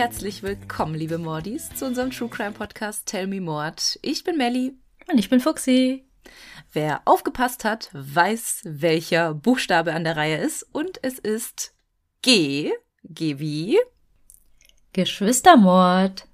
[0.00, 3.98] Herzlich willkommen, liebe Mordis, zu unserem True Crime Podcast Tell Me Mord.
[4.00, 4.72] Ich bin Melly.
[5.12, 6.08] Und ich bin Fuxi.
[6.72, 10.62] Wer aufgepasst hat, weiß, welcher Buchstabe an der Reihe ist.
[10.72, 11.74] Und es ist
[12.22, 12.72] G.
[13.04, 13.78] G wie?
[14.94, 16.26] Geschwistermord.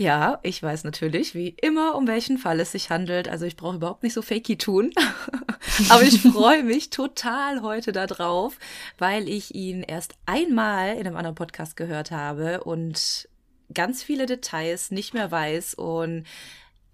[0.00, 3.28] Ja, ich weiß natürlich, wie immer, um welchen Fall es sich handelt.
[3.28, 4.94] Also ich brauche überhaupt nicht so fakey tun.
[5.90, 8.58] Aber ich freue mich total heute darauf,
[8.96, 13.28] weil ich ihn erst einmal in einem anderen Podcast gehört habe und
[13.74, 16.24] ganz viele Details nicht mehr weiß und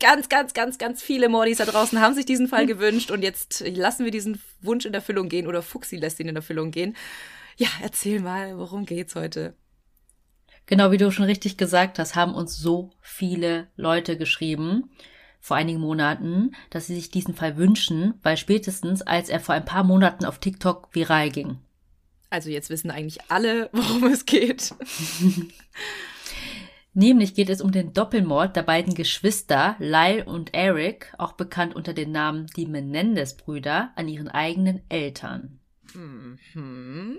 [0.00, 3.60] ganz, ganz, ganz, ganz viele Mordis da draußen haben sich diesen Fall gewünscht und jetzt
[3.68, 6.96] lassen wir diesen Wunsch in Erfüllung gehen oder Fuxi lässt ihn in Erfüllung gehen.
[7.56, 9.54] Ja, erzähl mal, worum geht's heute?
[10.66, 14.90] Genau wie du schon richtig gesagt hast, haben uns so viele Leute geschrieben
[15.40, 19.64] vor einigen Monaten, dass sie sich diesen Fall wünschen, weil spätestens als er vor ein
[19.64, 21.58] paar Monaten auf TikTok viral ging.
[22.30, 24.74] Also jetzt wissen eigentlich alle, worum es geht.
[26.94, 31.92] Nämlich geht es um den Doppelmord der beiden Geschwister Lyle und Eric, auch bekannt unter
[31.92, 35.60] dem Namen die Menendez-Brüder, an ihren eigenen Eltern.
[35.96, 37.18] Mhm.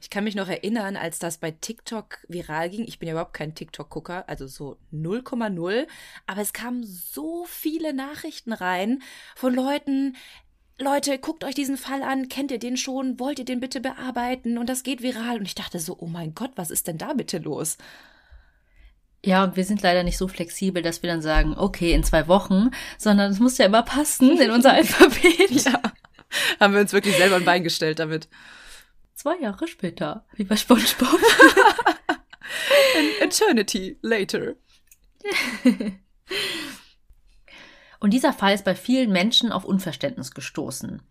[0.00, 2.84] Ich kann mich noch erinnern, als das bei TikTok viral ging.
[2.86, 5.86] Ich bin ja überhaupt kein TikTok-Gucker, also so 0,0.
[6.26, 9.02] Aber es kamen so viele Nachrichten rein
[9.34, 10.16] von Leuten,
[10.80, 14.58] Leute, guckt euch diesen Fall an, kennt ihr den schon, wollt ihr den bitte bearbeiten?
[14.58, 15.38] Und das geht viral.
[15.38, 17.78] Und ich dachte so, oh mein Gott, was ist denn da bitte los?
[19.24, 22.28] Ja, und wir sind leider nicht so flexibel, dass wir dann sagen, okay, in zwei
[22.28, 25.50] Wochen, sondern es muss ja immer passen in unser Alphabet.
[25.50, 25.87] ja.
[26.60, 28.28] Haben wir uns wirklich selber ein Bein gestellt damit.
[29.14, 31.20] Zwei Jahre später, wie bei SpongeBob.
[32.08, 34.54] An eternity later.
[38.00, 41.02] Und dieser Fall ist bei vielen Menschen auf Unverständnis gestoßen.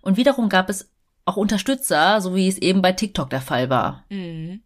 [0.00, 0.90] Und wiederum gab es
[1.24, 4.04] auch Unterstützer, so wie es eben bei TikTok der Fall war.
[4.08, 4.62] Mhm.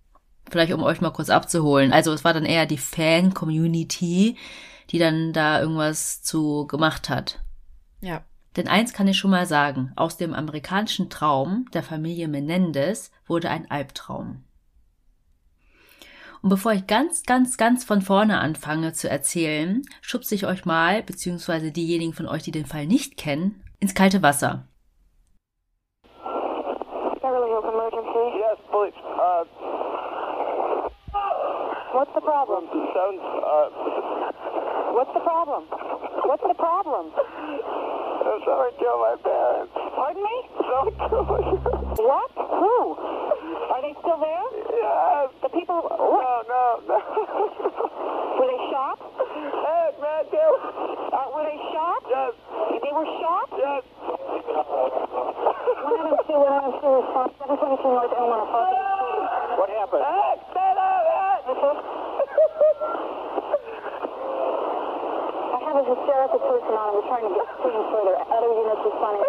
[0.49, 1.93] Vielleicht um euch mal kurz abzuholen.
[1.93, 4.37] Also es war dann eher die Fan-Community,
[4.91, 7.41] die dann da irgendwas zu gemacht hat.
[8.01, 8.25] Ja.
[8.57, 13.51] Denn eins kann ich schon mal sagen, aus dem amerikanischen Traum der Familie Menendez wurde
[13.51, 14.45] ein Albtraum.
[16.43, 21.03] Und bevor ich ganz, ganz, ganz von vorne anfange zu erzählen, schubse ich euch mal,
[21.03, 24.67] beziehungsweise diejenigen von euch, die den Fall nicht kennen, ins kalte Wasser.
[29.19, 29.45] Uh,
[31.93, 32.65] what's the problem?
[32.95, 33.71] Sounds, uh,
[34.95, 35.65] what's the problem?
[36.27, 37.13] What's the problem?
[38.27, 39.71] So sorry, tell my parents.
[39.95, 40.37] Pardon me?
[40.59, 40.91] So
[42.03, 42.27] What?
[42.35, 42.75] Who?
[43.71, 44.47] Are they still there?
[44.67, 45.31] Yes.
[45.47, 45.79] The people?
[45.87, 46.99] Oh No, no, no.
[48.35, 48.99] Were they shot?
[48.99, 50.27] Yes, man.
[50.27, 52.03] Uh, were they shot?
[52.11, 52.35] Yes.
[52.83, 53.47] They were shot?
[53.63, 53.87] Yes.
[53.95, 58.51] What happened to, what happened what happened.
[59.55, 60.03] What happened?
[65.67, 66.87] Have a hysterical person on.
[66.87, 68.15] and We're trying to get screen further.
[68.23, 69.25] Other units responding.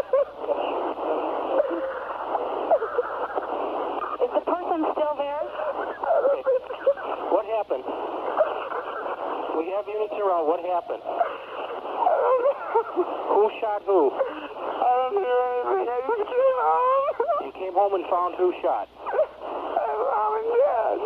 [4.22, 5.44] Is the person still there?
[7.34, 7.86] What happened?
[9.58, 10.46] We have units around.
[10.46, 11.02] What happened?
[13.34, 14.14] Who shot who?
[14.14, 15.90] I don't hear anything.
[15.90, 17.06] I just came home.
[17.50, 18.86] You came home and found who shot?
[18.94, 20.98] Mom and Dad.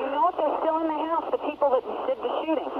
[0.00, 2.72] You know if they're still in the house, the people that did the shooting.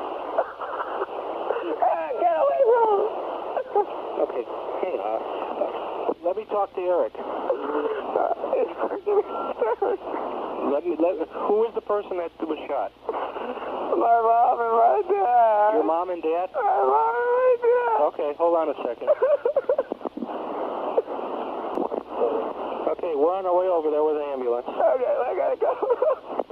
[4.17, 4.45] Okay.
[4.81, 5.19] Hey, uh,
[6.37, 7.17] let me talk to Eric.
[10.69, 10.93] let me.
[11.01, 11.17] Let,
[11.49, 12.93] who is the person that was shot?
[13.97, 15.81] My mom and my dad.
[15.81, 16.53] Your mom and dad?
[16.53, 18.05] My mom and my dad.
[18.13, 19.09] Okay, hold on a second.
[22.93, 24.69] okay, we're on our way over there with the ambulance.
[24.69, 25.73] Okay, I gotta go.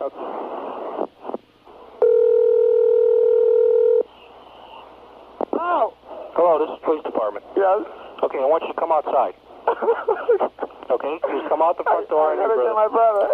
[0.01, 0.25] okay.
[5.61, 5.93] Oh.
[6.33, 7.45] Hello, this is police department.
[7.55, 7.85] Yes.
[8.25, 9.37] Okay, I want you to come outside.
[9.67, 12.33] Okay, please come out the front door.
[12.33, 13.33] I my brother.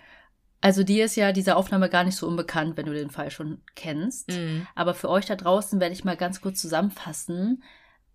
[0.62, 3.62] Also dir ist ja diese Aufnahme gar nicht so unbekannt, wenn du den Fall schon
[3.74, 4.28] kennst.
[4.30, 4.66] Mhm.
[4.74, 7.62] Aber für euch da draußen werde ich mal ganz kurz zusammenfassen,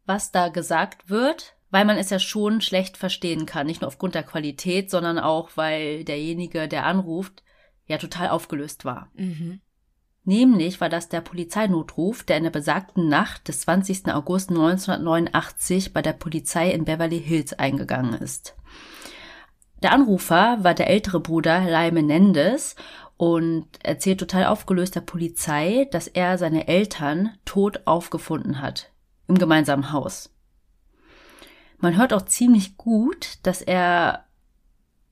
[0.06, 3.66] was da gesagt wird, weil man es ja schon schlecht verstehen kann.
[3.66, 7.44] Nicht nur aufgrund der Qualität, sondern auch, weil derjenige, der anruft,
[7.88, 9.10] ja total aufgelöst war.
[9.16, 9.62] Mhm.
[10.25, 14.12] Nämlich war das der Polizeinotruf, der in der besagten Nacht des 20.
[14.12, 18.56] August 1989 bei der Polizei in Beverly Hills eingegangen ist.
[19.83, 22.75] Der Anrufer war der ältere Bruder Lai Menendez
[23.18, 28.92] und erzählt total aufgelöst der Polizei, dass er seine Eltern tot aufgefunden hat
[29.28, 30.31] im gemeinsamen Haus.
[31.78, 34.25] Man hört auch ziemlich gut, dass er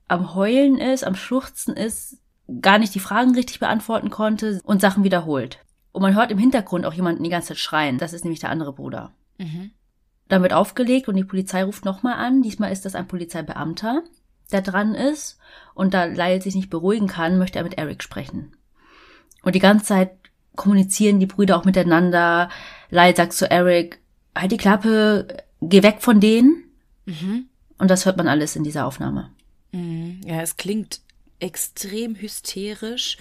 [0.08, 2.18] am Heulen ist, am Schluchzen ist,
[2.60, 5.58] gar nicht die Fragen richtig beantworten konnte und Sachen wiederholt.
[5.92, 7.98] Und man hört im Hintergrund auch jemanden die ganze Zeit schreien.
[7.98, 9.12] Das ist nämlich der andere Bruder.
[9.38, 9.70] Mhm.
[10.28, 12.42] Dann wird aufgelegt und die Polizei ruft nochmal an.
[12.42, 14.02] Diesmal ist das ein Polizeibeamter,
[14.50, 15.38] der dran ist.
[15.74, 18.56] Und da Lyle sich nicht beruhigen kann, möchte er mit Eric sprechen.
[19.42, 20.10] Und die ganze Zeit
[20.56, 22.48] kommunizieren die Brüder auch miteinander.
[22.90, 24.00] Lyle sagt zu Eric,
[24.34, 26.64] halt die Klappe, geh weg von denen.
[27.06, 27.46] Mhm.
[27.78, 29.30] Und das hört man alles in dieser Aufnahme.
[29.72, 30.20] Mhm.
[30.24, 31.00] Ja, es klingt
[31.44, 33.18] extrem hysterisch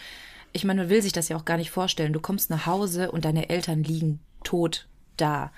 [0.53, 2.13] ich meine, man will sich das ja auch gar nicht vorstellen.
[2.13, 4.87] Du kommst nach Hause und deine Eltern liegen tot
[5.17, 5.51] da.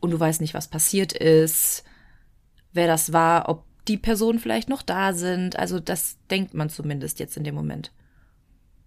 [0.00, 1.82] Und du weißt nicht, was passiert ist,
[2.74, 5.58] wer das war, ob die Personen vielleicht noch da sind.
[5.58, 7.90] Also das denkt man zumindest jetzt in dem Moment.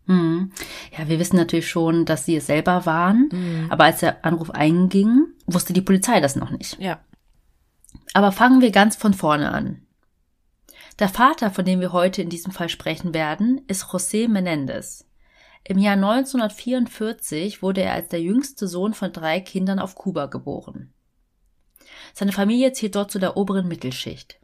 [0.05, 0.51] Hm.
[0.95, 3.29] Ja, wir wissen natürlich schon, dass sie es selber waren.
[3.31, 3.67] Hm.
[3.71, 6.79] Aber als der Anruf einging, wusste die Polizei das noch nicht.
[6.79, 6.99] Ja.
[8.13, 9.86] Aber fangen wir ganz von vorne an.
[10.99, 15.05] Der Vater, von dem wir heute in diesem Fall sprechen werden, ist José Menendez.
[15.63, 20.93] Im Jahr 1944 wurde er als der jüngste Sohn von drei Kindern auf Kuba geboren.
[22.13, 24.39] Seine Familie zählt dort zu der oberen Mittelschicht.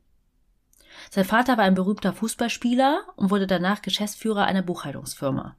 [1.10, 5.56] Sein Vater war ein berühmter Fußballspieler und wurde danach Geschäftsführer einer Buchhaltungsfirma.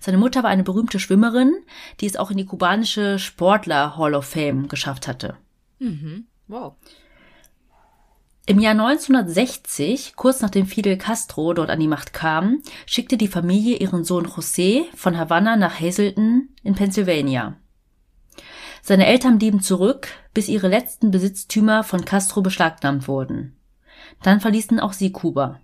[0.00, 1.54] Seine Mutter war eine berühmte Schwimmerin,
[2.00, 5.36] die es auch in die kubanische Sportler Hall of Fame geschafft hatte.
[5.78, 6.26] Mhm.
[6.48, 6.74] Wow.
[8.48, 13.76] Im Jahr 1960, kurz nachdem Fidel Castro dort an die Macht kam, schickte die Familie
[13.76, 17.56] ihren Sohn José von Havanna nach Hazleton in Pennsylvania.
[18.80, 23.54] Seine Eltern blieben zurück, bis ihre letzten Besitztümer von Castro beschlagnahmt wurden.
[24.22, 25.60] Dann verließen auch sie Kuba.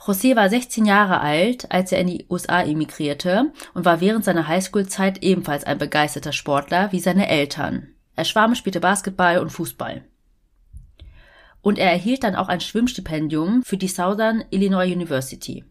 [0.00, 4.48] José war 16 Jahre alt, als er in die USA emigrierte und war während seiner
[4.48, 7.88] Highschool-Zeit ebenfalls ein begeisterter Sportler wie seine Eltern.
[8.14, 10.02] Er schwamm, spielte Basketball und Fußball
[11.66, 15.64] und er erhielt dann auch ein Schwimmstipendium für die Southern Illinois University.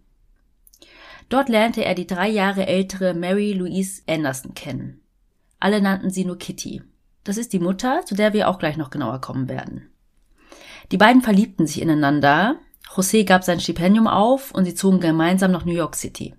[1.30, 5.00] Dort lernte er die drei Jahre ältere Mary Louise Anderson kennen.
[5.58, 6.82] Alle nannten sie nur Kitty.
[7.24, 9.90] Das ist die Mutter, zu der wir auch gleich noch genauer kommen werden.
[10.92, 12.58] Die beiden verliebten sich ineinander,
[12.94, 16.36] José gab sein Stipendium auf und sie zogen gemeinsam nach New York City.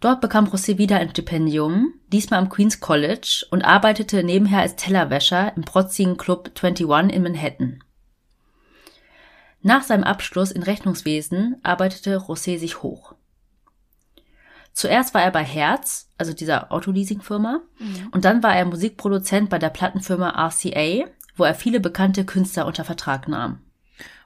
[0.00, 5.56] Dort bekam José wieder ein Stipendium, diesmal am Queens College und arbeitete nebenher als Tellerwäscher
[5.56, 7.82] im protzigen Club 21 in Manhattan.
[9.62, 13.14] Nach seinem Abschluss in Rechnungswesen arbeitete José sich hoch.
[14.72, 18.08] Zuerst war er bei Herz, also dieser Autoleasing-Firma, mhm.
[18.12, 22.84] und dann war er Musikproduzent bei der Plattenfirma RCA, wo er viele bekannte Künstler unter
[22.84, 23.60] Vertrag nahm.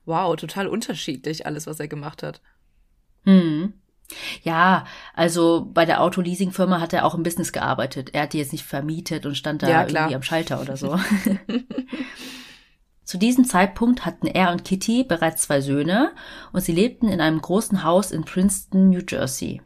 [0.04, 2.42] Wow, total unterschiedlich alles, was er gemacht hat.
[3.24, 3.72] Hm.
[4.42, 4.84] Ja,
[5.14, 8.10] also bei der Autoleasing-Firma hat er auch im Business gearbeitet.
[8.12, 10.98] Er hat die jetzt nicht vermietet und stand da ja, irgendwie am Schalter oder so.
[13.12, 16.12] Zu diesem Zeitpunkt hatten er und Kitty bereits zwei Söhne
[16.54, 19.60] und sie lebten in einem großen Haus in Princeton, New Jersey.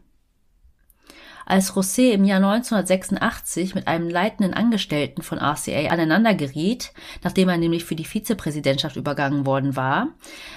[1.44, 7.56] Als José im Jahr 1986 mit einem leitenden Angestellten von RCA aneinander geriet, nachdem er
[7.56, 10.08] nämlich für die Vizepräsidentschaft übergangen worden war,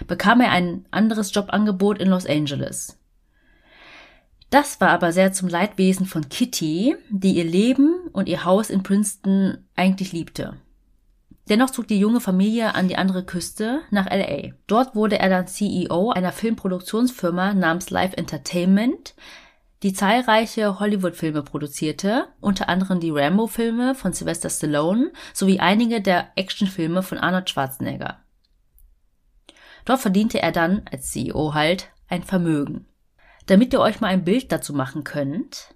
[0.07, 2.97] bekam er ein anderes Jobangebot in Los Angeles.
[4.49, 8.81] Das war aber sehr zum Leidwesen von Kitty, die ihr Leben und ihr Haus in
[8.81, 10.57] Princeton eigentlich liebte.
[11.49, 14.51] Dennoch zog die junge Familie an die andere Küste nach LA.
[14.67, 19.15] Dort wurde er dann CEO einer Filmproduktionsfirma namens Live Entertainment,
[19.81, 27.01] die zahlreiche Hollywood-Filme produzierte, unter anderem die Rambo-Filme von Sylvester Stallone sowie einige der Actionfilme
[27.01, 28.19] von Arnold Schwarzenegger.
[29.85, 32.85] Dort verdiente er dann, als CEO halt, ein Vermögen.
[33.47, 35.73] Damit ihr euch mal ein Bild dazu machen könnt,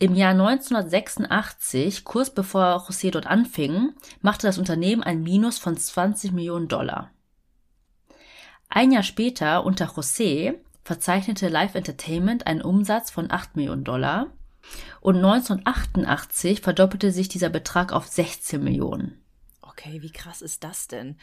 [0.00, 3.92] im Jahr 1986, kurz bevor José dort anfing,
[4.22, 7.10] machte das Unternehmen ein Minus von 20 Millionen Dollar.
[8.70, 10.54] Ein Jahr später, unter José,
[10.84, 14.28] verzeichnete Live Entertainment einen Umsatz von 8 Millionen Dollar
[15.02, 19.22] und 1988 verdoppelte sich dieser Betrag auf 16 Millionen.
[19.60, 21.18] Okay, wie krass ist das denn?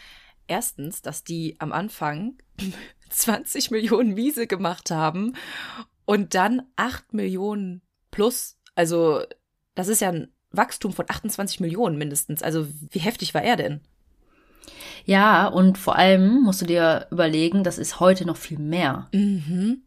[0.45, 2.37] Erstens, dass die am Anfang
[3.09, 5.35] 20 Millionen Miese gemacht haben
[6.05, 7.81] und dann 8 Millionen
[8.11, 9.23] plus also,
[9.73, 12.43] das ist ja ein Wachstum von 28 Millionen mindestens.
[12.43, 13.81] Also, wie heftig war er denn?
[15.03, 19.07] Ja, und vor allem musst du dir überlegen, das ist heute noch viel mehr.
[19.13, 19.81] Mhm.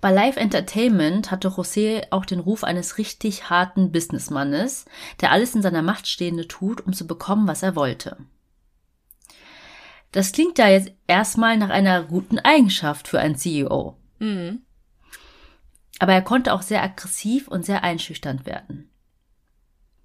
[0.00, 4.86] Bei Live Entertainment hatte José auch den Ruf eines richtig harten Businessmannes,
[5.20, 8.16] der alles in seiner Macht Stehende tut, um zu bekommen, was er wollte.
[10.10, 13.96] Das klingt ja jetzt erstmal nach einer guten Eigenschaft für einen CEO.
[14.20, 14.62] Mhm
[16.02, 18.90] aber er konnte auch sehr aggressiv und sehr einschüchternd werden.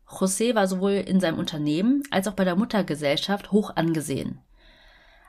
[0.07, 4.39] José war sowohl in seinem Unternehmen als auch bei der Muttergesellschaft hoch angesehen.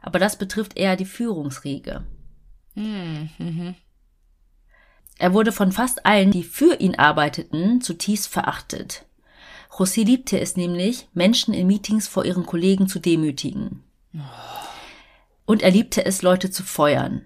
[0.03, 2.05] Aber das betrifft eher die Führungsriege.
[2.75, 3.77] Mhm.
[5.17, 9.07] Er wurde von fast allen, die für ihn arbeiteten, zutiefst verachtet.
[9.71, 13.85] José liebte es nämlich, Menschen in Meetings vor ihren Kollegen zu demütigen.
[15.47, 17.25] Und er liebte es, Leute zu feuern.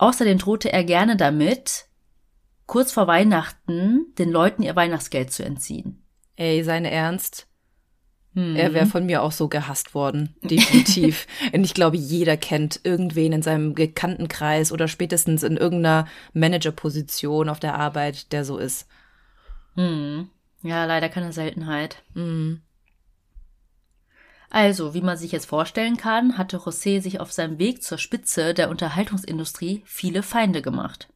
[0.00, 1.84] Außerdem drohte er gerne damit,
[2.64, 6.02] kurz vor Weihnachten den Leuten ihr Weihnachtsgeld zu entziehen.
[6.36, 7.48] Ey, sein Ernst?
[8.32, 8.56] Hm.
[8.56, 11.26] Er wäre von mir auch so gehasst worden, definitiv.
[11.52, 17.50] Und ich glaube, jeder kennt irgendwen in seinem gekannten Kreis oder spätestens in irgendeiner Managerposition
[17.50, 18.86] auf der Arbeit, der so ist.
[19.74, 20.30] Hm.
[20.62, 22.02] Ja, leider keine Seltenheit.
[22.14, 22.62] Hm.
[24.50, 28.52] Also, wie man sich jetzt vorstellen kann, hatte José sich auf seinem Weg zur Spitze
[28.52, 31.08] der Unterhaltungsindustrie viele Feinde gemacht.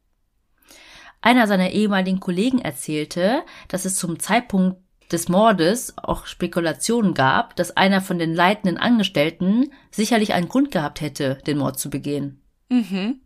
[1.21, 4.79] Einer seiner ehemaligen Kollegen erzählte, dass es zum Zeitpunkt
[5.11, 11.01] des Mordes auch Spekulationen gab, dass einer von den leitenden Angestellten sicherlich einen Grund gehabt
[11.01, 12.41] hätte, den Mord zu begehen.
[12.69, 13.21] Mhm.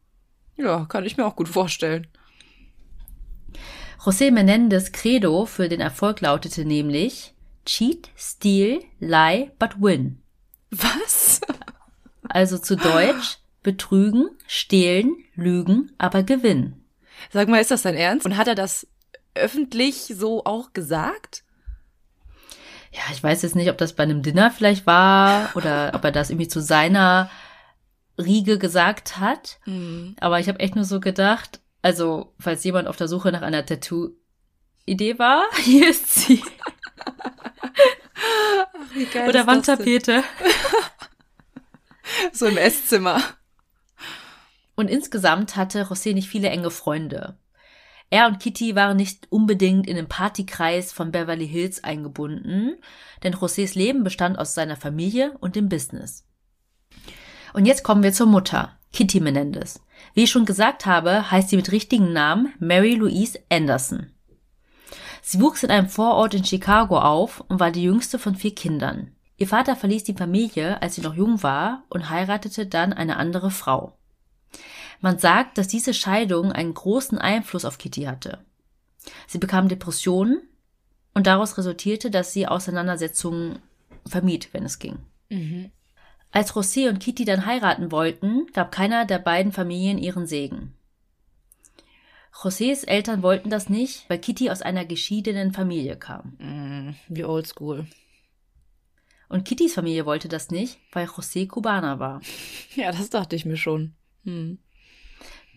[0.57, 2.07] Ja, kann ich mir auch gut vorstellen.
[3.99, 7.35] José Menendez Credo für den Erfolg lautete nämlich
[7.69, 10.23] Cheat, Steal, Lie, but win.
[10.71, 11.39] Was?
[12.27, 16.83] Also zu Deutsch betrügen, stehlen, lügen, aber gewinnen.
[17.31, 18.25] Sag mal, ist das dein Ernst?
[18.25, 18.87] Und hat er das
[19.35, 21.43] öffentlich so auch gesagt?
[22.91, 26.11] Ja, ich weiß jetzt nicht, ob das bei einem Dinner vielleicht war oder ob er
[26.11, 27.29] das irgendwie zu seiner
[28.17, 29.59] Riege gesagt hat.
[29.67, 30.15] Mhm.
[30.19, 33.63] Aber ich habe echt nur so gedacht, also falls jemand auf der Suche nach einer
[33.63, 36.41] Tattoo-Idee war, hier ist sie.
[39.15, 40.23] Ach, Oder Wandtapete.
[42.33, 43.21] so im Esszimmer.
[44.75, 47.37] Und insgesamt hatte José nicht viele enge Freunde.
[48.09, 52.77] Er und Kitty waren nicht unbedingt in den Partykreis von Beverly Hills eingebunden,
[53.23, 56.25] denn Josés Leben bestand aus seiner Familie und dem Business.
[57.53, 59.81] Und jetzt kommen wir zur Mutter, Kitty Menendez.
[60.13, 64.11] Wie ich schon gesagt habe, heißt sie mit richtigen Namen Mary Louise Anderson.
[65.31, 69.11] Sie wuchs in einem Vorort in Chicago auf und war die jüngste von vier Kindern.
[69.37, 73.51] Ihr Vater verließ die Familie, als sie noch jung war, und heiratete dann eine andere
[73.51, 73.95] Frau.
[75.01, 78.39] Man sagt, dass diese Scheidung einen großen Einfluss auf Kitty hatte.
[79.27, 80.41] Sie bekam Depressionen
[81.13, 83.59] und daraus resultierte, dass sie Auseinandersetzungen
[84.07, 84.97] vermied, wenn es ging.
[85.29, 85.69] Mhm.
[86.31, 90.73] Als José und Kitty dann heiraten wollten, gab keiner der beiden Familien ihren Segen.
[92.41, 96.37] Josés Eltern wollten das nicht, weil Kitty aus einer geschiedenen Familie kam.
[96.37, 97.85] Mm, wie oldschool.
[99.27, 102.21] Und Kittys Familie wollte das nicht, weil José Kubaner war.
[102.75, 103.93] Ja, das dachte ich mir schon.
[104.23, 104.59] Hm.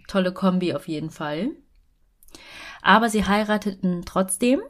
[0.08, 1.50] Tolle Kombi auf jeden Fall.
[2.80, 4.60] Aber sie heirateten trotzdem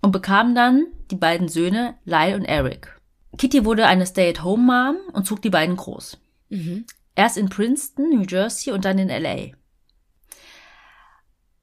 [0.00, 2.96] und bekamen dann die beiden Söhne Lyle und Eric.
[3.36, 6.18] Kitty wurde eine Stay-at-home-Mom und zog die beiden groß.
[6.50, 6.86] Mhm.
[7.16, 9.58] Erst in Princeton, New Jersey und dann in LA.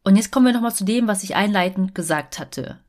[0.06, 2.80] Und jetzt kommen wir nochmal zu dem, was ich einleitend gesagt hatte.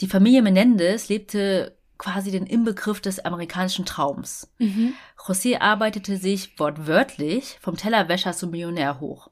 [0.00, 4.50] Die Familie Menendez lebte quasi den Inbegriff des amerikanischen Traums.
[4.58, 4.94] Mhm.
[5.18, 9.30] José arbeitete sich wortwörtlich vom Tellerwäscher zum Millionär hoch.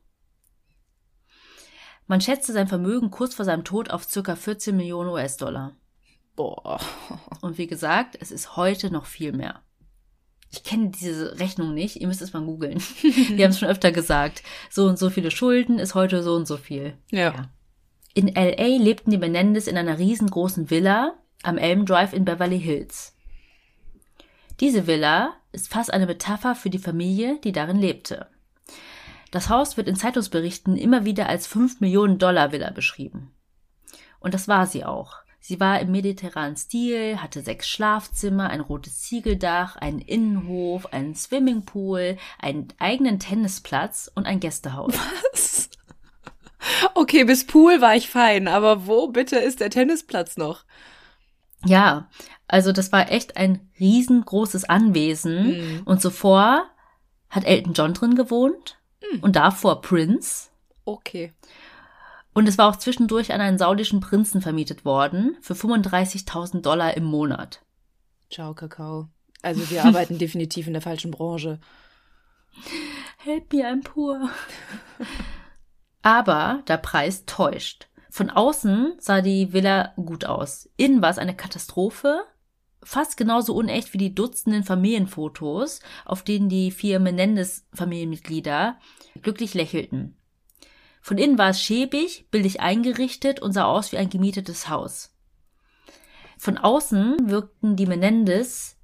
[2.06, 4.36] Man schätzte sein Vermögen kurz vor seinem Tod auf ca.
[4.36, 5.74] 14 Millionen US-Dollar.
[6.36, 6.78] Boah.
[7.40, 9.62] Und wie gesagt, es ist heute noch viel mehr.
[10.54, 12.80] Ich kenne diese Rechnung nicht, ihr müsst es mal googeln.
[13.02, 14.44] Wir haben es schon öfter gesagt.
[14.70, 16.96] So und so viele Schulden ist heute so und so viel.
[17.10, 17.34] Ja.
[17.34, 17.50] ja.
[18.14, 23.16] In LA lebten die Menendez in einer riesengroßen Villa, am Elm Drive in Beverly Hills.
[24.60, 28.28] Diese Villa ist fast eine Metapher für die Familie, die darin lebte.
[29.32, 33.32] Das Haus wird in Zeitungsberichten immer wieder als 5 Millionen Dollar Villa beschrieben.
[34.20, 35.23] Und das war sie auch.
[35.46, 42.16] Sie war im mediterranen Stil, hatte sechs Schlafzimmer, ein rotes Ziegeldach, einen Innenhof, einen Swimmingpool,
[42.38, 44.94] einen eigenen Tennisplatz und ein Gästehaus.
[45.32, 45.68] Was?
[46.94, 50.64] Okay, bis Pool war ich fein, aber wo bitte ist der Tennisplatz noch?
[51.66, 52.08] Ja,
[52.48, 55.48] also das war echt ein riesengroßes Anwesen.
[55.48, 55.82] Mhm.
[55.84, 56.70] Und zuvor
[57.28, 58.78] hat Elton John drin gewohnt
[59.12, 59.20] mhm.
[59.20, 60.48] und davor Prince.
[60.86, 61.34] Okay.
[62.34, 67.04] Und es war auch zwischendurch an einen saudischen Prinzen vermietet worden für 35.000 Dollar im
[67.04, 67.62] Monat.
[68.30, 69.08] Ciao, Kakao.
[69.42, 71.60] Also wir arbeiten definitiv in der falschen Branche.
[73.18, 74.28] Help me, I'm poor.
[76.02, 77.88] Aber der Preis täuscht.
[78.10, 80.68] Von außen sah die Villa gut aus.
[80.76, 82.24] Innen war es eine Katastrophe.
[82.82, 88.76] Fast genauso unecht wie die Dutzenden Familienfotos, auf denen die vier Menendez-Familienmitglieder
[89.22, 90.16] glücklich lächelten.
[91.04, 95.14] Von innen war es schäbig, billig eingerichtet und sah aus wie ein gemietetes Haus.
[96.38, 98.78] Von außen wirkten die Menendez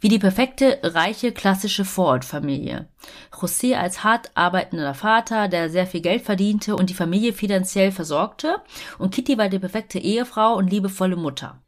[0.00, 2.88] Wie die perfekte, reiche, klassische Vorortfamilie.
[3.30, 8.62] José als hart arbeitender Vater, der sehr viel Geld verdiente und die Familie finanziell versorgte.
[8.98, 11.62] Und Kitty war die perfekte Ehefrau und liebevolle Mutter.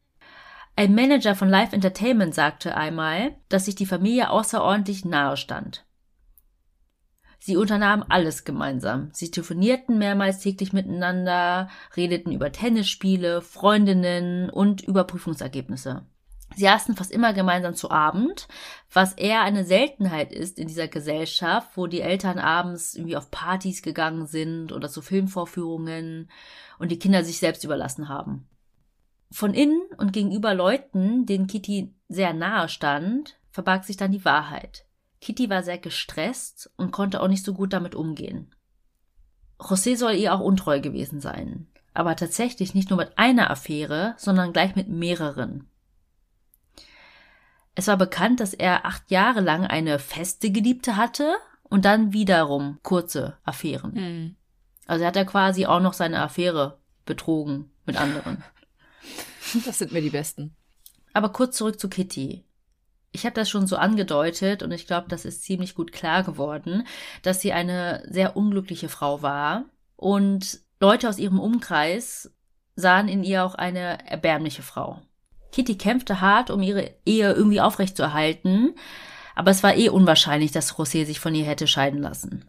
[0.75, 5.85] Ein Manager von Live Entertainment sagte einmal, dass sich die Familie außerordentlich nahe stand.
[7.49, 9.09] Sie unternahmen alles gemeinsam.
[9.15, 16.03] Sie telefonierten mehrmals täglich miteinander, redeten über Tennisspiele, Freundinnen und über Prüfungsergebnisse.
[16.57, 18.49] Sie aßen fast immer gemeinsam zu Abend,
[18.93, 23.81] was eher eine Seltenheit ist in dieser Gesellschaft, wo die Eltern abends irgendwie auf Partys
[23.81, 26.31] gegangen sind oder zu Filmvorführungen
[26.79, 28.47] und die Kinder sich selbst überlassen haben.
[29.31, 34.85] Von innen und gegenüber Leuten, denen Kitty sehr nahe stand, verbarg sich dann die Wahrheit.
[35.21, 38.55] Kitty war sehr gestresst und konnte auch nicht so gut damit umgehen.
[39.59, 44.53] José soll ihr auch untreu gewesen sein, aber tatsächlich nicht nur mit einer Affäre, sondern
[44.53, 45.69] gleich mit mehreren.
[47.75, 52.79] Es war bekannt, dass er acht Jahre lang eine feste Geliebte hatte und dann wiederum
[52.83, 53.93] kurze Affären.
[53.95, 54.37] Mhm.
[54.87, 58.43] Also er hat ja quasi auch noch seine Affäre betrogen mit anderen.
[59.65, 60.55] Das sind mir die besten.
[61.15, 62.45] Aber kurz zurück zu Kitty
[63.13, 66.87] ich habe das schon so angedeutet und ich glaube, das ist ziemlich gut klar geworden,
[67.23, 69.65] dass sie eine sehr unglückliche Frau war
[69.97, 72.33] und Leute aus ihrem Umkreis
[72.77, 75.03] sahen in ihr auch eine erbärmliche Frau.
[75.51, 78.75] Kitty kämpfte hart, um ihre Ehe irgendwie aufrechtzuerhalten,
[79.35, 82.45] aber es war eh unwahrscheinlich, dass José sich von ihr hätte scheiden lassen.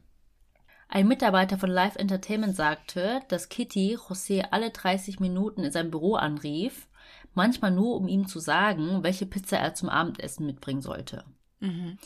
[0.89, 6.15] Ein Mitarbeiter von Live Entertainment sagte, dass Kitty José alle 30 Minuten in seinem Büro
[6.15, 6.87] anrief
[7.33, 11.23] manchmal nur, um ihm zu sagen, welche Pizza er zum Abendessen mitbringen sollte.
[11.59, 11.97] Mhm.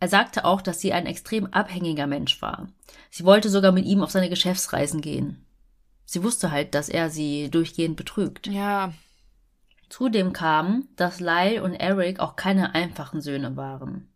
[0.00, 2.68] Er sagte auch, dass sie ein extrem abhängiger Mensch war.
[3.10, 5.46] Sie wollte sogar mit ihm auf seine Geschäftsreisen gehen.
[6.04, 8.46] Sie wusste halt, dass er sie durchgehend betrügt.
[8.46, 8.92] Ja.
[9.88, 14.08] Zudem kam, dass Lyle und Eric auch keine einfachen Söhne waren.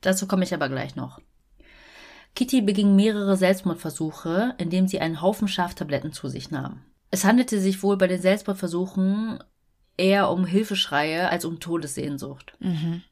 [0.00, 1.20] Dazu komme ich aber gleich noch.
[2.34, 6.82] Kitty beging mehrere Selbstmordversuche, indem sie einen Haufen Schaftabletten zu sich nahm.
[7.10, 9.42] Es handelte sich wohl bei den Selbstmordversuchen
[9.96, 12.54] eher um Hilfeschreie als um Todessehnsucht.
[12.58, 13.02] Mhm.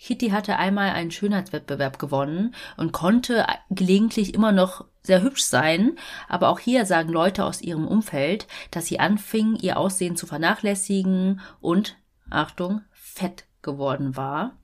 [0.00, 6.48] Kitty hatte einmal einen Schönheitswettbewerb gewonnen und konnte gelegentlich immer noch sehr hübsch sein, aber
[6.48, 11.98] auch hier sagen Leute aus ihrem Umfeld, dass sie anfing, ihr Aussehen zu vernachlässigen und,
[12.30, 14.56] Achtung, fett geworden war.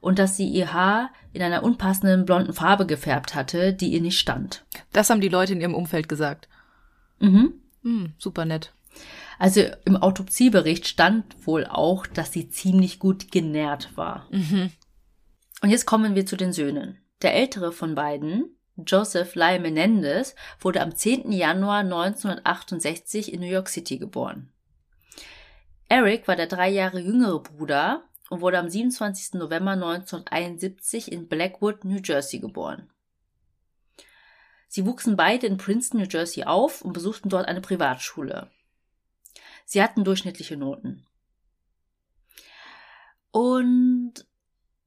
[0.00, 4.18] Und dass sie ihr Haar in einer unpassenden blonden Farbe gefärbt hatte, die ihr nicht
[4.18, 4.64] stand.
[4.92, 6.48] Das haben die Leute in ihrem Umfeld gesagt.
[7.20, 7.54] Mhm.
[7.82, 8.72] Mhm, super nett.
[9.38, 14.26] Also im Autopsiebericht stand wohl auch, dass sie ziemlich gut genährt war.
[14.30, 14.70] Mhm.
[15.62, 16.98] Und jetzt kommen wir zu den Söhnen.
[17.22, 21.32] Der ältere von beiden, Joseph Lyle Menendez, wurde am 10.
[21.32, 24.50] Januar 1968 in New York City geboren.
[25.88, 29.34] Eric war der drei Jahre jüngere Bruder und wurde am 27.
[29.34, 32.88] November 1971 in Blackwood, New Jersey geboren.
[34.72, 38.48] Sie wuchsen beide in Princeton, New Jersey auf und besuchten dort eine Privatschule.
[39.64, 41.04] Sie hatten durchschnittliche Noten.
[43.32, 44.14] Und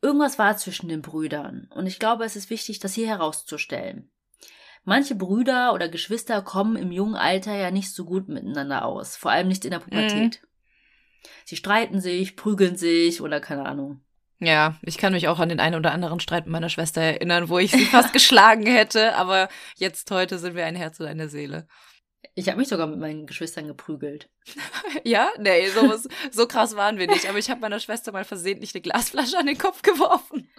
[0.01, 1.69] irgendwas war zwischen den Brüdern.
[1.75, 4.09] Und ich glaube, es ist wichtig, das hier herauszustellen.
[4.85, 9.31] Manche Brüder oder Geschwister kommen im jungen Alter ja nicht so gut miteinander aus, vor
[9.31, 10.41] allem nicht in der Pubertät.
[10.41, 10.47] Mhm.
[11.43, 13.99] Sie streiten sich, prügeln sich oder keine Ahnung.
[14.45, 17.49] Ja, ich kann mich auch an den einen oder anderen Streit mit meiner Schwester erinnern,
[17.49, 21.29] wo ich sie fast geschlagen hätte, aber jetzt heute sind wir ein Herz und eine
[21.29, 21.67] Seele.
[22.35, 24.29] Ich habe mich sogar mit meinen Geschwistern geprügelt.
[25.03, 25.93] ja, nee, so,
[26.31, 29.45] so krass waren wir nicht, aber ich habe meiner Schwester mal versehentlich eine Glasflasche an
[29.45, 30.49] den Kopf geworfen.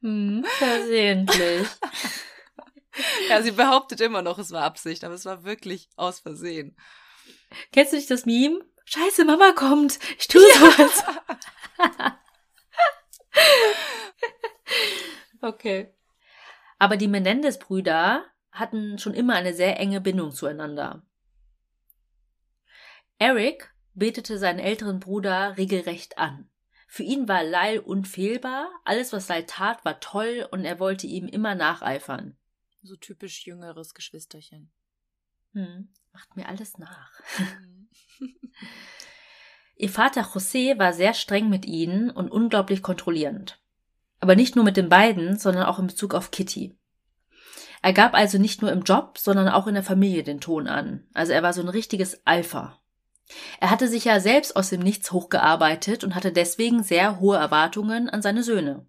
[0.00, 1.68] Hm, versehentlich.
[3.28, 6.76] ja, sie behauptet immer noch, es war Absicht, aber es war wirklich aus Versehen.
[7.72, 8.60] Kennst du nicht das Meme?
[8.84, 9.98] Scheiße, Mama kommt.
[10.18, 10.54] Ich tue ja.
[10.58, 11.04] sowas.
[15.40, 15.94] okay.
[16.78, 21.04] Aber die Menendez-Brüder hatten schon immer eine sehr enge Bindung zueinander.
[23.18, 26.48] Eric betete seinen älteren Bruder regelrecht an.
[26.86, 31.26] Für ihn war Lyle unfehlbar, alles was Lyle tat war toll und er wollte ihm
[31.26, 32.36] immer nacheifern.
[32.82, 34.70] So typisch jüngeres Geschwisterchen.
[35.52, 37.20] Hm, macht mir alles nach.
[39.76, 43.58] Ihr Vater José war sehr streng mit ihnen und unglaublich kontrollierend.
[44.20, 46.76] Aber nicht nur mit den beiden, sondern auch in Bezug auf Kitty.
[47.82, 51.06] Er gab also nicht nur im Job, sondern auch in der Familie den Ton an.
[51.12, 52.78] Also er war so ein richtiges Alpha.
[53.60, 58.08] Er hatte sich ja selbst aus dem Nichts hochgearbeitet und hatte deswegen sehr hohe Erwartungen
[58.08, 58.86] an seine Söhne.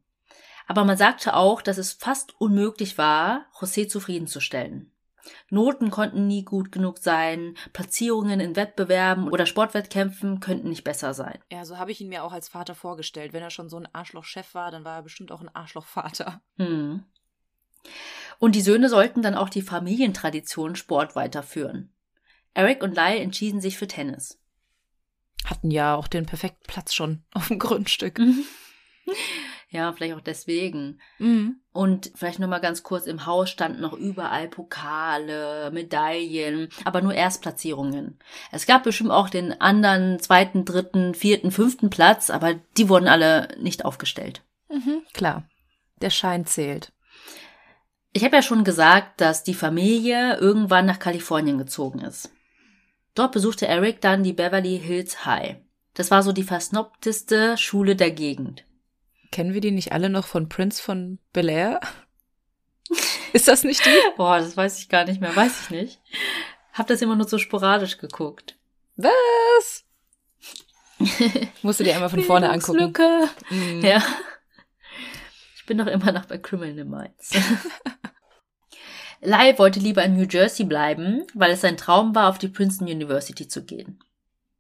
[0.68, 4.92] Aber man sagte auch, dass es fast unmöglich war, José zufriedenzustellen.
[5.50, 11.40] Noten konnten nie gut genug sein, Platzierungen in Wettbewerben oder Sportwettkämpfen könnten nicht besser sein.
[11.52, 13.34] Ja, so habe ich ihn mir auch als Vater vorgestellt.
[13.34, 16.42] Wenn er schon so ein Arschlochchef war, dann war er bestimmt auch ein Arschlochvater.
[16.58, 17.04] Hm.
[18.40, 21.94] Und die Söhne sollten dann auch die Familientradition Sport weiterführen.
[22.54, 24.40] Eric und Lyle entschieden sich für Tennis.
[25.46, 28.20] Hatten ja auch den perfekten Platz schon auf dem Grundstück.
[29.76, 31.02] Ja, vielleicht auch deswegen.
[31.20, 31.58] Mhm.
[31.74, 37.14] Und vielleicht noch mal ganz kurz, im Haus standen noch überall Pokale, Medaillen, aber nur
[37.14, 38.18] Erstplatzierungen.
[38.54, 43.50] Es gab bestimmt auch den anderen zweiten, dritten, vierten, fünften Platz, aber die wurden alle
[43.60, 44.44] nicht aufgestellt.
[44.70, 45.44] Mhm, klar.
[46.00, 46.94] Der Schein zählt.
[48.14, 52.32] Ich habe ja schon gesagt, dass die Familie irgendwann nach Kalifornien gezogen ist.
[53.14, 55.58] Dort besuchte Eric dann die Beverly Hills High.
[55.96, 58.65] Das war so die versnobteste Schule der Gegend.
[59.36, 61.82] Kennen wir die nicht alle noch von Prince von Bel Air?
[63.34, 64.00] Ist das nicht die?
[64.16, 66.02] Boah, das weiß ich gar nicht mehr, weiß ich nicht.
[66.72, 68.58] Hab das immer nur so sporadisch geguckt.
[68.96, 69.84] Was?
[71.64, 72.80] Musst du dir einmal von vorne angucken.
[72.80, 73.30] Lücke.
[73.50, 73.82] Mm.
[73.82, 74.02] Ja.
[75.58, 77.32] Ich bin doch immer noch bei Criminal Minds.
[79.20, 82.88] Lyle wollte lieber in New Jersey bleiben, weil es sein Traum war, auf die Princeton
[82.88, 84.02] University zu gehen.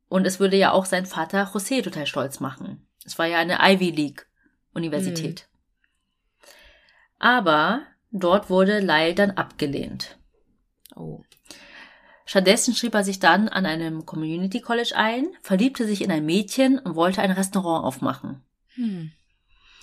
[0.09, 2.85] Und es würde ja auch sein Vater José total stolz machen.
[3.05, 4.27] Es war ja eine Ivy League
[4.75, 5.47] Universität.
[5.47, 6.47] Mhm.
[7.19, 10.17] Aber dort wurde Lyle dann abgelehnt.
[10.95, 11.23] Oh.
[12.25, 16.79] Stattdessen schrieb er sich dann an einem Community College ein, verliebte sich in ein Mädchen
[16.79, 18.43] und wollte ein Restaurant aufmachen.
[18.75, 19.11] Hm.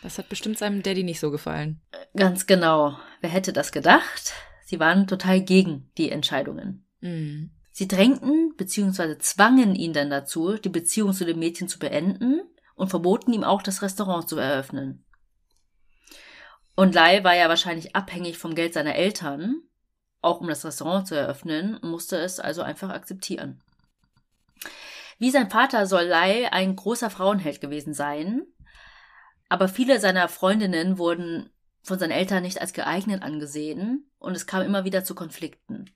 [0.02, 1.80] Das hat bestimmt seinem Daddy nicht so gefallen.
[2.16, 2.98] Ganz genau.
[3.20, 4.32] Wer hätte das gedacht?
[4.64, 6.84] Sie waren total gegen die Entscheidungen.
[7.00, 7.50] Mhm.
[7.70, 9.18] Sie drängten bzw.
[9.18, 12.42] zwangen ihn dann dazu, die Beziehung zu dem Mädchen zu beenden
[12.74, 15.04] und verboten ihm auch, das Restaurant zu eröffnen.
[16.74, 19.62] Und Lai war ja wahrscheinlich abhängig vom Geld seiner Eltern,
[20.20, 23.60] auch um das Restaurant zu eröffnen, musste es also einfach akzeptieren.
[25.18, 28.42] Wie sein Vater soll Lai ein großer Frauenheld gewesen sein,
[29.48, 31.50] aber viele seiner Freundinnen wurden
[31.82, 35.90] von seinen Eltern nicht als geeignet angesehen und es kam immer wieder zu Konflikten.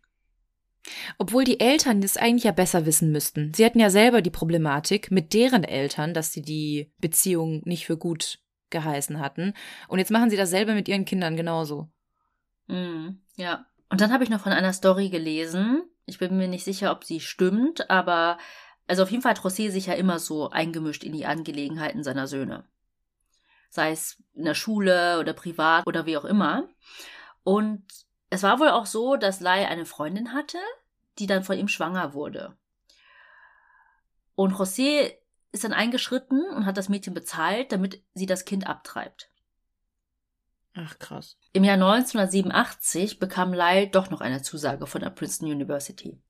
[1.18, 3.52] Obwohl die Eltern das eigentlich ja besser wissen müssten.
[3.54, 7.96] Sie hatten ja selber die Problematik mit deren Eltern, dass sie die Beziehung nicht für
[7.96, 8.38] gut
[8.70, 9.54] geheißen hatten.
[9.88, 11.88] Und jetzt machen sie dasselbe mit ihren Kindern genauso.
[12.66, 13.66] Mm, ja.
[13.88, 15.82] Und dann habe ich noch von einer Story gelesen.
[16.06, 18.38] Ich bin mir nicht sicher, ob sie stimmt, aber
[18.86, 22.26] also auf jeden Fall hat Rosé sich ja immer so eingemischt in die Angelegenheiten seiner
[22.26, 22.64] Söhne.
[23.70, 26.68] Sei es in der Schule oder privat oder wie auch immer.
[27.42, 27.84] Und
[28.30, 30.58] es war wohl auch so, dass Lai eine Freundin hatte,
[31.18, 32.56] die dann von ihm schwanger wurde.
[34.34, 35.14] Und José
[35.52, 39.30] ist dann eingeschritten und hat das Mädchen bezahlt, damit sie das Kind abtreibt.
[40.74, 41.38] Ach krass.
[41.54, 46.20] Im Jahr 1987 bekam Lyle doch noch eine Zusage von der Princeton University.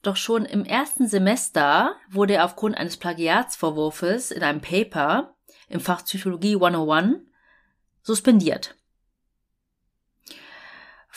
[0.00, 5.34] Doch schon im ersten Semester wurde er aufgrund eines Plagiatsvorwurfs in einem Paper
[5.68, 7.18] im Fach Psychologie 101
[8.02, 8.76] suspendiert.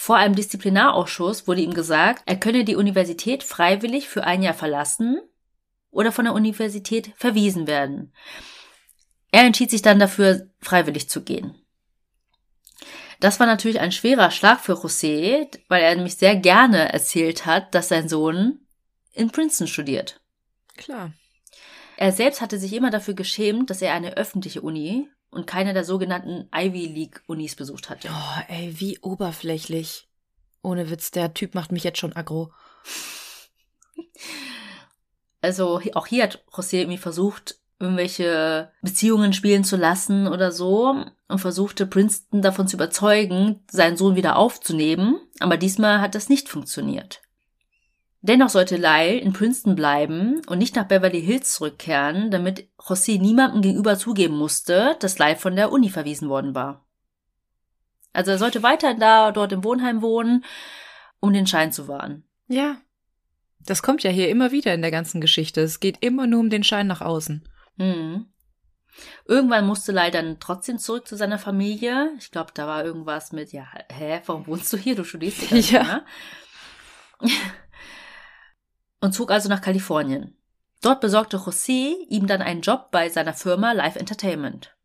[0.02, 5.20] Vor einem Disziplinarausschuss wurde ihm gesagt, er könne die Universität freiwillig für ein Jahr verlassen
[5.92, 8.14] oder von der Universität verwiesen werden.
[9.34, 11.54] Er entschied sich dann dafür, freiwillig zu gehen.
[13.20, 17.76] Das war natürlich ein schwerer Schlag für José, weil er nämlich sehr gerne erzählt hat,
[17.76, 18.62] dass sein Sohn
[19.12, 20.22] in Princeton studiert.
[20.78, 21.12] Klar.
[21.98, 25.84] Er selbst hatte sich immer dafür geschämt, dass er eine öffentliche Uni und keine der
[25.84, 28.10] sogenannten Ivy League Unis besucht hatte.
[28.12, 30.08] Oh, ey, wie oberflächlich.
[30.62, 32.52] Ohne Witz, der Typ macht mich jetzt schon aggro.
[35.42, 41.40] Also auch hier hat José irgendwie versucht, irgendwelche Beziehungen spielen zu lassen oder so und
[41.40, 47.22] versuchte Princeton davon zu überzeugen, seinen Sohn wieder aufzunehmen, aber diesmal hat das nicht funktioniert.
[48.22, 53.62] Dennoch sollte Lyle in Princeton bleiben und nicht nach Beverly Hills zurückkehren, damit José niemandem
[53.62, 56.86] gegenüber zugeben musste, dass Lyle von der Uni verwiesen worden war.
[58.12, 60.44] Also er sollte weiterhin da dort im Wohnheim wohnen,
[61.22, 62.24] um den Schein zu wahren.
[62.48, 62.78] Ja.
[63.62, 65.62] Das kommt ja hier immer wieder in der ganzen Geschichte.
[65.62, 67.48] Es geht immer nur um den Schein nach außen.
[67.78, 68.26] Hm.
[69.26, 72.12] Irgendwann musste Lyle dann trotzdem zurück zu seiner Familie.
[72.20, 74.96] Ich glaube, da war irgendwas mit, ja, hä, warum wohnst du hier?
[74.96, 75.60] Du studierst hier.
[75.80, 76.04] Ja.
[77.22, 77.32] Ne?
[79.02, 80.36] Und zog also nach Kalifornien.
[80.82, 84.76] Dort besorgte José ihm dann einen Job bei seiner Firma Live Entertainment.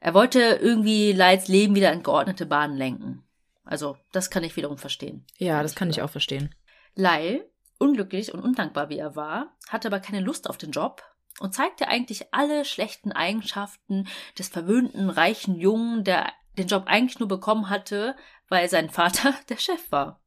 [0.00, 3.22] Er wollte irgendwie Leids Leben wieder in geordnete Bahnen lenken.
[3.64, 5.24] Also, das kann ich wiederum verstehen.
[5.38, 6.54] Ja, das kann ich auch verstehen.
[6.94, 7.48] Lyle,
[7.78, 11.02] unglücklich und undankbar wie er war, hatte aber keine Lust auf den Job
[11.40, 14.06] und zeigte eigentlich alle schlechten Eigenschaften
[14.38, 18.16] des verwöhnten, reichen Jungen, der den Job eigentlich nur bekommen hatte,
[18.48, 20.20] weil sein Vater der Chef war.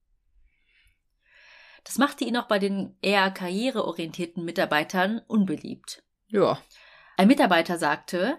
[1.90, 6.04] Das machte ihn auch bei den eher karriereorientierten Mitarbeitern unbeliebt.
[6.28, 6.62] Ja.
[7.18, 8.38] Ein Mitarbeiter sagte,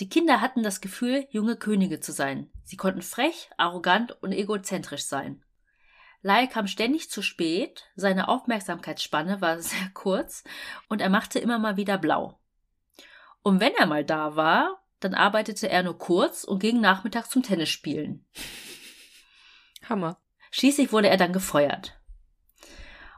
[0.00, 2.50] die Kinder hatten das Gefühl, junge Könige zu sein.
[2.64, 5.44] Sie konnten frech, arrogant und egozentrisch sein.
[6.22, 10.42] Lyle kam ständig zu spät, seine Aufmerksamkeitsspanne war sehr kurz
[10.88, 12.40] und er machte immer mal wieder blau.
[13.42, 17.44] Und wenn er mal da war, dann arbeitete er nur kurz und ging nachmittags zum
[17.44, 18.26] Tennisspielen.
[19.88, 20.20] Hammer.
[20.50, 21.97] Schließlich wurde er dann gefeuert.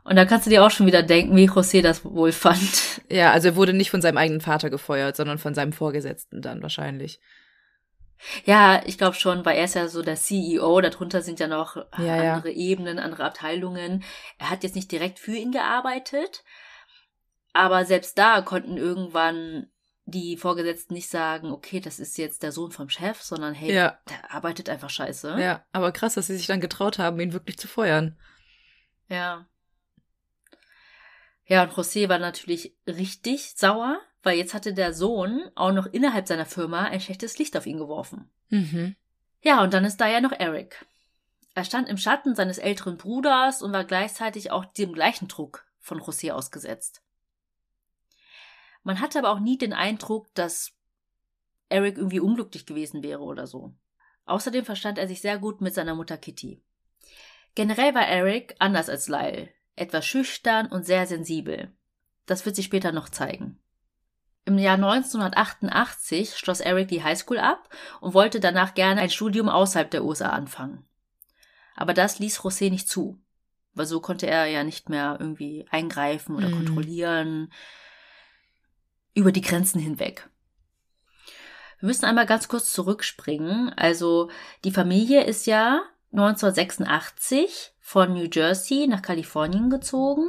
[0.04, 2.60] Und da kannst du dir auch schon wieder denken, wie José das wohl fand.
[3.12, 6.62] Ja, also er wurde nicht von seinem eigenen Vater gefeuert, sondern von seinem Vorgesetzten dann
[6.62, 7.18] wahrscheinlich.
[8.44, 11.74] Ja, ich glaube schon, weil er ist ja so der CEO, darunter sind ja noch
[11.98, 12.56] ja, andere ja.
[12.56, 14.04] Ebenen, andere Abteilungen.
[14.38, 16.44] Er hat jetzt nicht direkt für ihn gearbeitet,
[17.52, 19.66] aber selbst da konnten irgendwann
[20.04, 23.98] die Vorgesetzten nicht sagen, okay, das ist jetzt der Sohn vom Chef, sondern hey, Ja.
[24.08, 25.36] der arbeitet einfach scheiße.
[25.40, 28.18] Ja, aber krass, dass sie sich dann getraut haben, ihn wirklich zu feuern.
[29.08, 29.46] Ja.
[31.50, 36.28] Ja, und José war natürlich richtig sauer, weil jetzt hatte der Sohn auch noch innerhalb
[36.28, 38.30] seiner Firma ein schlechtes Licht auf ihn geworfen.
[38.50, 38.94] Mhm.
[39.42, 40.86] Ja, und dann ist da ja noch Eric.
[41.54, 46.00] Er stand im Schatten seines älteren Bruders und war gleichzeitig auch dem gleichen Druck von
[46.00, 47.02] José ausgesetzt.
[48.84, 50.70] Man hatte aber auch nie den Eindruck, dass
[51.68, 53.74] Eric irgendwie unglücklich gewesen wäre oder so.
[54.24, 56.62] Außerdem verstand er sich sehr gut mit seiner Mutter Kitty.
[57.56, 61.72] Generell war Eric anders als Lyle, etwas schüchtern und sehr sensibel.
[62.26, 63.58] Das wird sich später noch zeigen.
[64.44, 67.68] Im Jahr 1988 schloss Eric die Highschool ab
[68.00, 70.84] und wollte danach gerne ein Studium außerhalb der USA anfangen.
[71.76, 73.20] Aber das ließ José nicht zu,
[73.74, 76.52] weil so konnte er ja nicht mehr irgendwie eingreifen oder Mhm.
[76.56, 77.52] kontrollieren
[79.14, 80.28] über die Grenzen hinweg.
[81.78, 83.70] Wir müssen einmal ganz kurz zurückspringen.
[83.74, 84.30] Also
[84.64, 90.28] die Familie ist ja 1986 von New Jersey nach Kalifornien gezogen,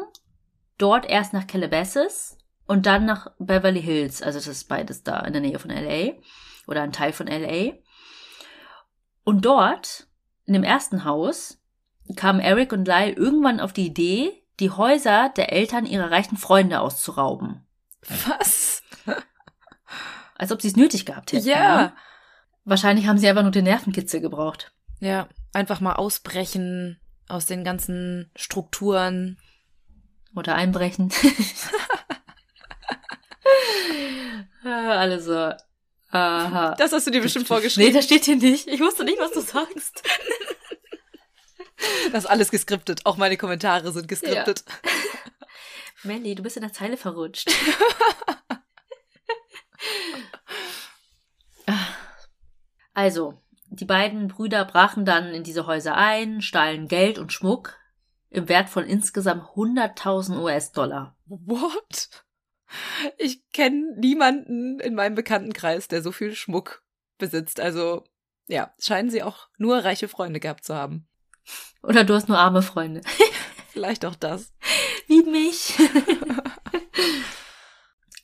[0.77, 4.21] dort erst nach Calabasas und dann nach Beverly Hills.
[4.21, 6.13] Also das ist beides da in der Nähe von LA
[6.67, 7.73] oder ein Teil von LA.
[9.23, 10.07] Und dort,
[10.45, 11.59] in dem ersten Haus,
[12.15, 16.79] kamen Eric und Lyle irgendwann auf die Idee, die Häuser der Eltern ihrer reichen Freunde
[16.79, 17.65] auszurauben.
[18.27, 18.83] Was?
[20.35, 21.47] Als ob sie es nötig gehabt hätten.
[21.47, 21.81] Ja.
[21.81, 21.93] ne?
[22.65, 24.71] Wahrscheinlich haben sie einfach nur den Nervenkitzel gebraucht.
[24.99, 29.37] Ja, einfach mal ausbrechen aus den ganzen Strukturen.
[30.35, 31.11] Oder einbrechen.
[34.63, 35.51] Alle so.
[36.11, 36.75] Aha.
[36.77, 37.93] Das hast du dir bestimmt Nee, vorgeschrieben.
[37.93, 38.67] das steht hier nicht.
[38.67, 40.03] Ich wusste nicht, was du sagst.
[42.11, 43.07] Das ist alles geskriptet.
[43.07, 44.63] Auch meine Kommentare sind geskriptet.
[46.03, 47.49] Mandy, du bist in der Zeile verrutscht.
[52.93, 57.77] also, die beiden Brüder brachen dann in diese Häuser ein, stahlen Geld und Schmuck
[58.29, 61.15] im Wert von insgesamt 100.000 US-Dollar.
[61.25, 62.25] What?
[63.17, 66.83] Ich kenne niemanden in meinem Bekanntenkreis, der so viel Schmuck
[67.17, 67.61] besitzt.
[67.61, 68.03] Also,
[68.47, 71.07] ja, scheinen sie auch nur reiche Freunde gehabt zu haben.
[71.81, 73.01] Oder du hast nur arme Freunde.
[73.69, 74.53] Vielleicht auch das.
[75.07, 75.77] Wie mich.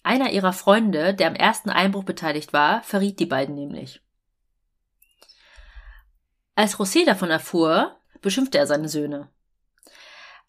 [0.03, 4.01] Einer ihrer Freunde, der am ersten Einbruch beteiligt war, verriet die beiden nämlich.
[6.57, 9.29] Als José davon erfuhr, beschimpfte er seine Söhne.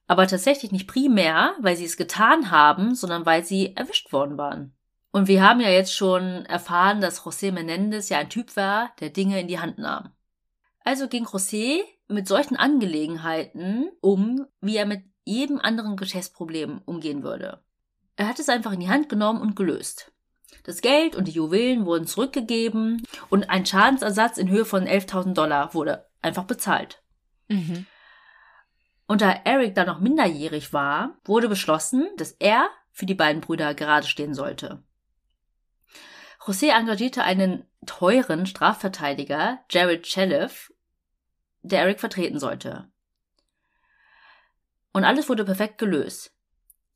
[0.07, 4.73] Aber tatsächlich nicht primär, weil sie es getan haben, sondern weil sie erwischt worden waren.
[5.11, 9.11] Und wir haben ja jetzt schon erfahren, dass José Menendez ja ein Typ war, der
[9.11, 10.15] Dinge in die Hand nahm.
[10.83, 17.63] Also ging José mit solchen Angelegenheiten um, wie er mit jedem anderen Geschäftsproblem umgehen würde.
[18.17, 20.11] Er hat es einfach in die Hand genommen und gelöst.
[20.65, 25.75] Das Geld und die Juwelen wurden zurückgegeben und ein Schadensersatz in Höhe von 11.000 Dollar
[25.75, 27.03] wurde einfach bezahlt.
[27.49, 27.87] Mhm.
[29.07, 33.75] Und da Eric dann noch minderjährig war, wurde beschlossen, dass er für die beiden Brüder
[33.75, 34.83] gerade stehen sollte.
[36.41, 40.73] José engagierte einen teuren Strafverteidiger, Jared Chelef,
[41.63, 42.91] der Eric vertreten sollte.
[44.93, 46.35] Und alles wurde perfekt gelöst.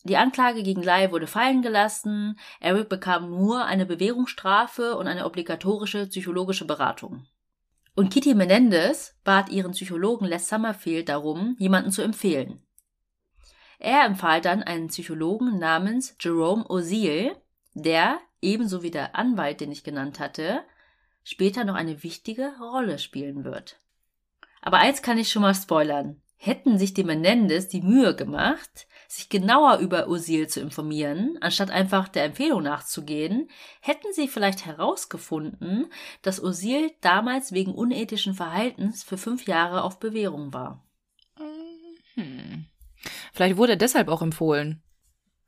[0.04, 6.06] Die Anklage gegen Lai wurde fallen gelassen, Eric bekam nur eine Bewährungsstrafe und eine obligatorische
[6.08, 7.26] psychologische Beratung.
[7.94, 12.62] Und Kitty Menendez bat ihren Psychologen Les Summerfield darum, jemanden zu empfehlen.
[13.78, 17.36] Er empfahl dann einen Psychologen namens Jerome O'Seal,
[17.74, 20.62] der, ebenso wie der Anwalt, den ich genannt hatte,
[21.22, 23.80] später noch eine wichtige Rolle spielen wird.
[24.62, 26.22] Aber eins kann ich schon mal spoilern.
[26.36, 32.08] Hätten sich die Menendez die Mühe gemacht, sich genauer über Usil zu informieren, anstatt einfach
[32.08, 39.46] der Empfehlung nachzugehen, hätten sie vielleicht herausgefunden, dass Usil damals wegen unethischen Verhaltens für fünf
[39.46, 40.82] Jahre auf Bewährung war.
[42.14, 42.66] Hm.
[43.32, 44.82] Vielleicht wurde er deshalb auch empfohlen.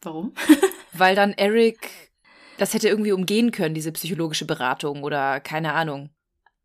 [0.03, 0.35] Warum?
[0.93, 2.13] Weil dann Eric
[2.57, 6.11] das hätte irgendwie umgehen können, diese psychologische Beratung oder keine Ahnung.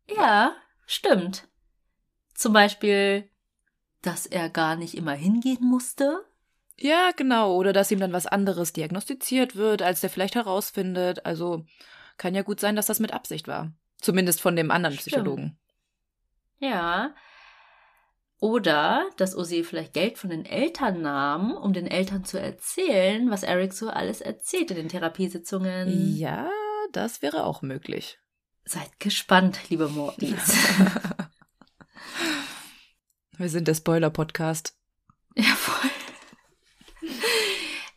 [0.08, 0.54] Ja,
[0.86, 1.48] stimmt.
[2.34, 3.28] Zum Beispiel,
[4.02, 6.24] dass er gar nicht immer hingehen musste.
[6.80, 7.54] Ja, genau.
[7.56, 11.26] Oder dass ihm dann was anderes diagnostiziert wird, als der vielleicht herausfindet.
[11.26, 11.64] Also
[12.16, 13.72] kann ja gut sein, dass das mit Absicht war.
[14.00, 15.06] Zumindest von dem anderen Stimmt.
[15.06, 15.58] Psychologen.
[16.58, 17.14] Ja.
[18.38, 23.42] Oder dass Ozzy vielleicht Geld von den Eltern nahm, um den Eltern zu erzählen, was
[23.42, 26.16] Eric so alles erzählt in den Therapiesitzungen.
[26.16, 26.48] Ja,
[26.92, 28.18] das wäre auch möglich.
[28.64, 30.56] Seid gespannt, liebe Mortis.
[33.36, 34.76] Wir sind der Spoiler-Podcast.
[35.36, 35.88] Ja, voll.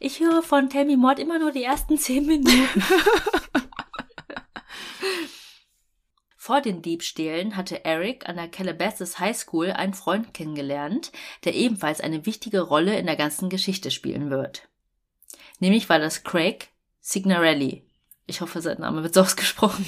[0.06, 2.84] Ich höre von Tell Me Mord immer nur die ersten zehn Minuten.
[6.36, 11.14] Vor den Diebstählen hatte Eric an der Calabasas High School einen Freund kennengelernt,
[11.46, 14.68] der ebenfalls eine wichtige Rolle in der ganzen Geschichte spielen wird.
[15.62, 16.68] Nämlich war das Craig
[17.00, 17.88] Signarelli.
[18.26, 19.86] Ich hoffe, sein Name wird so ausgesprochen.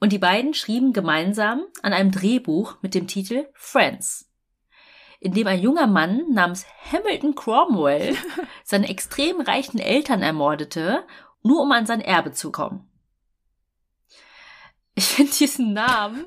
[0.00, 4.29] Und die beiden schrieben gemeinsam an einem Drehbuch mit dem Titel Friends,
[5.20, 8.16] in dem ein junger Mann namens Hamilton Cromwell
[8.64, 11.04] seine extrem reichen Eltern ermordete,
[11.42, 12.90] nur um an sein Erbe zu kommen.
[14.94, 16.26] Ich finde diesen Namen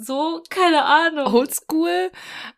[0.00, 1.34] so, keine Ahnung.
[1.34, 2.12] Oldschool,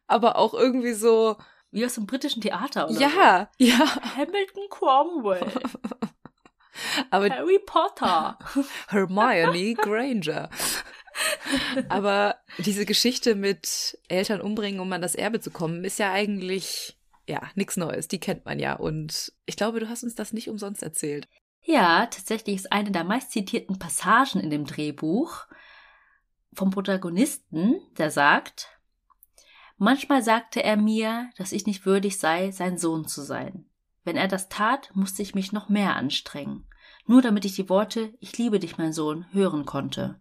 [0.06, 1.36] aber auch irgendwie so.
[1.72, 2.98] Wie aus dem britischen Theater, oder?
[2.98, 3.64] Ja, so.
[3.64, 3.78] ja.
[4.16, 5.46] Hamilton Cromwell.
[7.10, 8.38] Aber Harry Potter.
[8.88, 10.48] Hermione Granger.
[11.88, 16.98] Aber diese Geschichte mit Eltern umbringen, um an das Erbe zu kommen, ist ja eigentlich
[17.26, 18.08] ja nichts Neues.
[18.08, 18.74] Die kennt man ja.
[18.74, 21.28] Und ich glaube, du hast uns das nicht umsonst erzählt.
[21.62, 25.46] Ja, tatsächlich ist eine der meistzitierten Passagen in dem Drehbuch
[26.52, 28.68] vom Protagonisten, der sagt,
[29.82, 33.64] Manchmal sagte er mir, dass ich nicht würdig sei, sein Sohn zu sein.
[34.04, 36.66] Wenn er das tat, musste ich mich noch mehr anstrengen
[37.10, 40.20] nur damit ich die Worte Ich liebe dich, mein Sohn, hören konnte.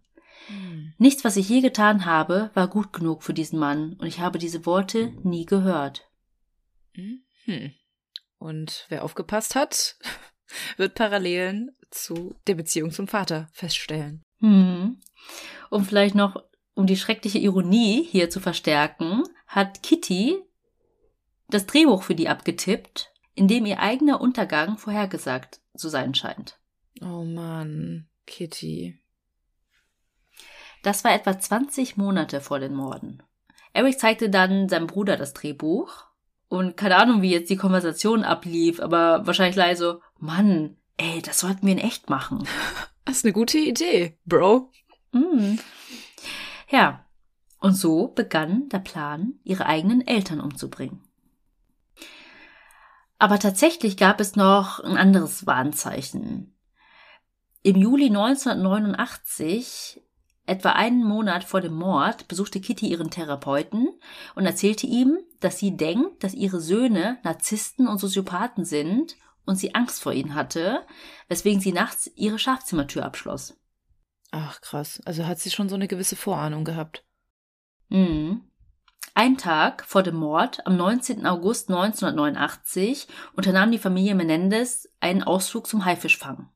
[0.50, 0.94] Hm.
[0.98, 4.40] Nichts, was ich je getan habe, war gut genug für diesen Mann, und ich habe
[4.40, 6.10] diese Worte nie gehört.
[6.94, 7.72] Hm.
[8.38, 9.98] Und wer aufgepasst hat,
[10.78, 14.24] wird Parallelen zu der Beziehung zum Vater feststellen.
[14.40, 15.00] Hm.
[15.70, 20.38] Und vielleicht noch, um die schreckliche Ironie hier zu verstärken, hat Kitty
[21.50, 26.60] das Drehbuch für die abgetippt, in dem ihr eigener Untergang vorhergesagt zu sein scheint.
[27.02, 29.00] Oh Mann, Kitty.
[30.84, 33.22] Das war etwa 20 Monate vor den Morden.
[33.74, 36.06] Eric zeigte dann seinem Bruder das Drehbuch
[36.48, 41.66] und keine Ahnung, wie jetzt die Konversation ablief, aber wahrscheinlich leise, Mann, ey, das sollten
[41.66, 42.48] wir in echt machen.
[43.06, 44.72] Das ist eine gute Idee, Bro.
[45.14, 45.56] Mm.
[46.70, 47.06] Ja,
[47.60, 51.02] und so begann der Plan, ihre eigenen Eltern umzubringen.
[53.18, 56.56] Aber tatsächlich gab es noch ein anderes Warnzeichen.
[57.64, 60.04] Im Juli 1989,
[60.50, 63.90] etwa einen Monat vor dem Mord, besuchte Kitty ihren Therapeuten
[64.36, 69.76] und erzählte ihm, dass sie denkt, dass ihre Söhne Narzissten und Soziopathen sind und sie
[69.76, 70.86] Angst vor ihnen hatte,
[71.28, 73.58] weswegen sie nachts ihre Schlafzimmertür abschloss.
[74.32, 77.04] Ach krass, also hat sie schon so eine gewisse Vorahnung gehabt.
[77.90, 78.44] Mhm.
[79.16, 81.26] Ein Tag vor dem Mord, am 19.
[81.26, 86.50] August 1989, unternahm die Familie Menendez einen Ausflug zum Haifischfang.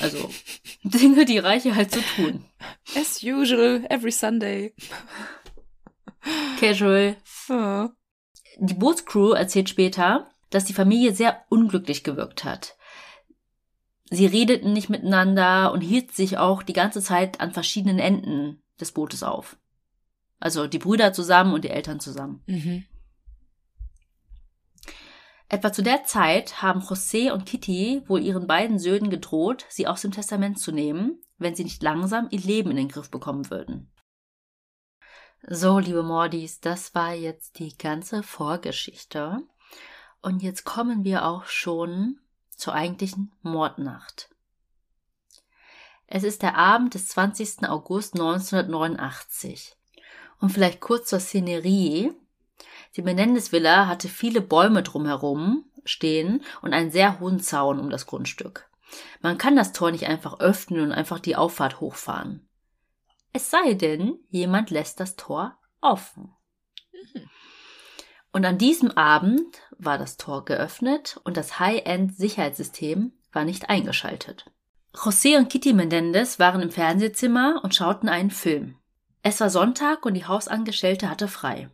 [0.00, 0.30] Also
[0.82, 2.44] Dinge, die Reiche halt so tun.
[2.94, 4.74] As usual, every Sunday.
[6.60, 7.16] Casual.
[7.48, 7.88] Oh.
[8.58, 12.76] Die Bootscrew erzählt später, dass die Familie sehr unglücklich gewirkt hat.
[14.10, 18.92] Sie redeten nicht miteinander und hielten sich auch die ganze Zeit an verschiedenen Enden des
[18.92, 19.56] Bootes auf.
[20.38, 22.42] Also die Brüder zusammen und die Eltern zusammen.
[22.46, 22.84] Mhm.
[25.48, 30.02] Etwa zu der Zeit haben José und Kitty wohl ihren beiden Söhnen gedroht, sie aus
[30.02, 33.92] dem Testament zu nehmen, wenn sie nicht langsam ihr Leben in den Griff bekommen würden.
[35.48, 39.38] So, liebe Mordis, das war jetzt die ganze Vorgeschichte.
[40.20, 42.18] Und jetzt kommen wir auch schon
[42.50, 44.28] zur eigentlichen Mordnacht.
[46.08, 47.68] Es ist der Abend des 20.
[47.68, 49.76] August 1989.
[50.40, 52.12] Und vielleicht kurz zur Szenerie.
[52.96, 58.68] Die Menendez-Villa hatte viele Bäume drumherum stehen und einen sehr hohen Zaun um das Grundstück.
[59.20, 62.48] Man kann das Tor nicht einfach öffnen und einfach die Auffahrt hochfahren.
[63.32, 66.32] Es sei denn, jemand lässt das Tor offen.
[68.32, 74.50] Und an diesem Abend war das Tor geöffnet und das High-End-Sicherheitssystem war nicht eingeschaltet.
[74.94, 78.76] José und Kitty Menendez waren im Fernsehzimmer und schauten einen Film.
[79.22, 81.68] Es war Sonntag und die Hausangestellte hatte frei.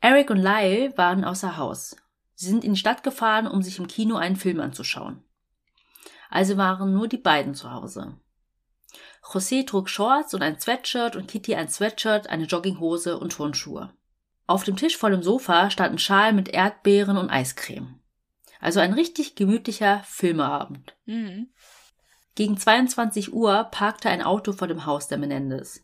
[0.00, 1.96] Eric und Lyle waren außer Haus.
[2.34, 5.22] Sie sind in die Stadt gefahren, um sich im Kino einen Film anzuschauen.
[6.28, 8.18] Also waren nur die beiden zu Hause.
[9.22, 13.92] José trug Shorts und ein Sweatshirt und Kitty ein Sweatshirt, eine Jogginghose und Turnschuhe.
[14.46, 17.98] Auf dem Tisch vor dem Sofa stand ein Schal mit Erdbeeren und Eiscreme.
[18.60, 20.96] Also ein richtig gemütlicher Filmeabend.
[21.04, 21.48] Mhm.
[22.36, 25.82] Gegen 22 Uhr parkte ein Auto vor dem Haus der Menendez.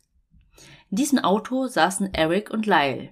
[0.90, 3.10] In diesem Auto saßen Eric und Lyle.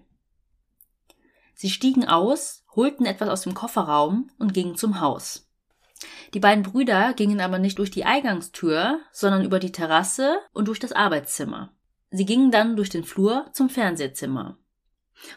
[1.60, 5.46] Sie stiegen aus, holten etwas aus dem Kofferraum und gingen zum Haus.
[6.32, 10.78] Die beiden Brüder gingen aber nicht durch die Eingangstür, sondern über die Terrasse und durch
[10.78, 11.70] das Arbeitszimmer.
[12.10, 14.56] Sie gingen dann durch den Flur zum Fernsehzimmer.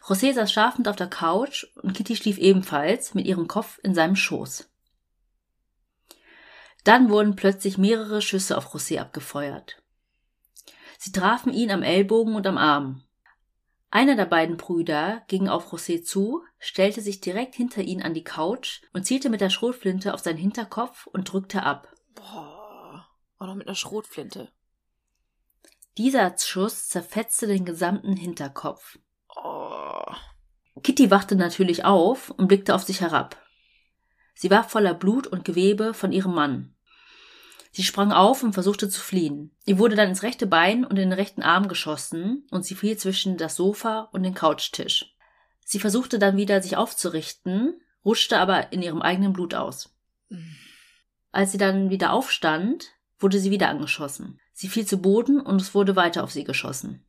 [0.01, 4.15] José saß schlafend auf der Couch und Kitty schlief ebenfalls mit ihrem Kopf in seinem
[4.15, 4.71] Schoß.
[6.85, 9.83] Dann wurden plötzlich mehrere Schüsse auf José abgefeuert.
[10.97, 13.03] Sie trafen ihn am Ellbogen und am Arm.
[13.95, 18.23] Einer der beiden Brüder ging auf José zu, stellte sich direkt hinter ihn an die
[18.23, 21.93] Couch und zielte mit der Schrotflinte auf seinen Hinterkopf und drückte ab.
[22.15, 24.51] Boah, auch noch mit einer Schrotflinte.
[25.99, 28.97] Dieser Schuss zerfetzte den gesamten Hinterkopf.
[29.35, 30.11] Oh.
[30.81, 33.39] Kitty wachte natürlich auf und blickte auf sich herab.
[34.33, 36.72] Sie war voller Blut und Gewebe von ihrem Mann.
[37.75, 39.49] Sie sprang auf und versuchte zu fliehen.
[39.65, 42.97] Ihr wurde dann ins rechte Bein und in den rechten Arm geschossen und sie fiel
[42.97, 45.15] zwischen das Sofa und den Couchtisch.
[45.65, 49.91] Sie versuchte dann wieder, sich aufzurichten, rutschte aber in ihrem eigenen Blut aus.
[51.31, 54.39] Als sie dann wieder aufstand, wurde sie wieder angeschossen.
[54.53, 57.03] Sie fiel zu Boden und es wurde weiter auf sie geschossen.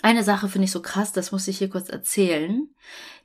[0.00, 2.68] Eine Sache finde ich so krass, das muss ich hier kurz erzählen.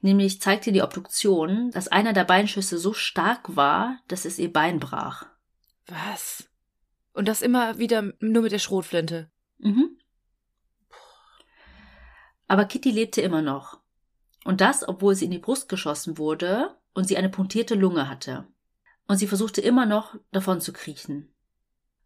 [0.01, 4.79] Nämlich zeigte die Obduktion, dass einer der Beinschüsse so stark war, dass es ihr Bein
[4.79, 5.27] brach.
[5.87, 6.49] Was?
[7.13, 9.29] Und das immer wieder nur mit der Schrotflinte?
[9.59, 9.97] Mhm.
[12.47, 13.81] Aber Kitty lebte immer noch.
[14.43, 18.47] Und das, obwohl sie in die Brust geschossen wurde und sie eine punktierte Lunge hatte.
[19.07, 21.33] Und sie versuchte immer noch, davon zu kriechen.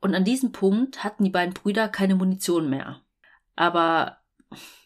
[0.02, 3.02] Und an diesem Punkt hatten die beiden Brüder keine Munition mehr.
[3.56, 4.20] Aber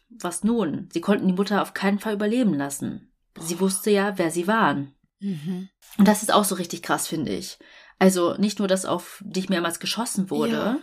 [0.10, 0.90] was nun?
[0.92, 3.14] Sie konnten die Mutter auf keinen Fall überleben lassen.
[3.40, 4.96] Sie wusste ja, wer sie waren.
[5.20, 5.70] Mhm.
[5.98, 7.58] Und das ist auch so richtig krass, finde ich.
[8.04, 10.80] Also nicht nur, dass auf dich mehrmals geschossen wurde, ja.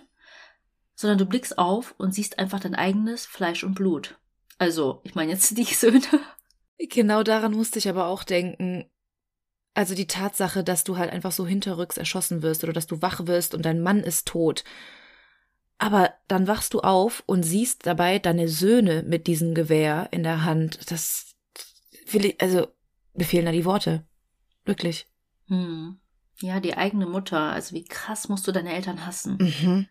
[0.94, 4.18] sondern du blickst auf und siehst einfach dein eigenes Fleisch und Blut.
[4.56, 6.00] Also, ich meine jetzt die Söhne.
[6.78, 8.90] Genau daran musste ich aber auch denken.
[9.74, 13.26] Also die Tatsache, dass du halt einfach so hinterrücks erschossen wirst oder dass du wach
[13.26, 14.64] wirst und dein Mann ist tot.
[15.76, 20.42] Aber dann wachst du auf und siehst dabei deine Söhne mit diesem Gewehr in der
[20.46, 20.90] Hand.
[20.90, 21.36] Das
[22.10, 22.68] will ich, also,
[23.12, 24.06] befehlen da die Worte.
[24.64, 25.06] Wirklich.
[25.48, 26.00] Hm.
[26.40, 27.38] Ja, die eigene Mutter.
[27.38, 29.38] Also wie krass musst du deine Eltern hassen.
[29.38, 29.86] Mhm.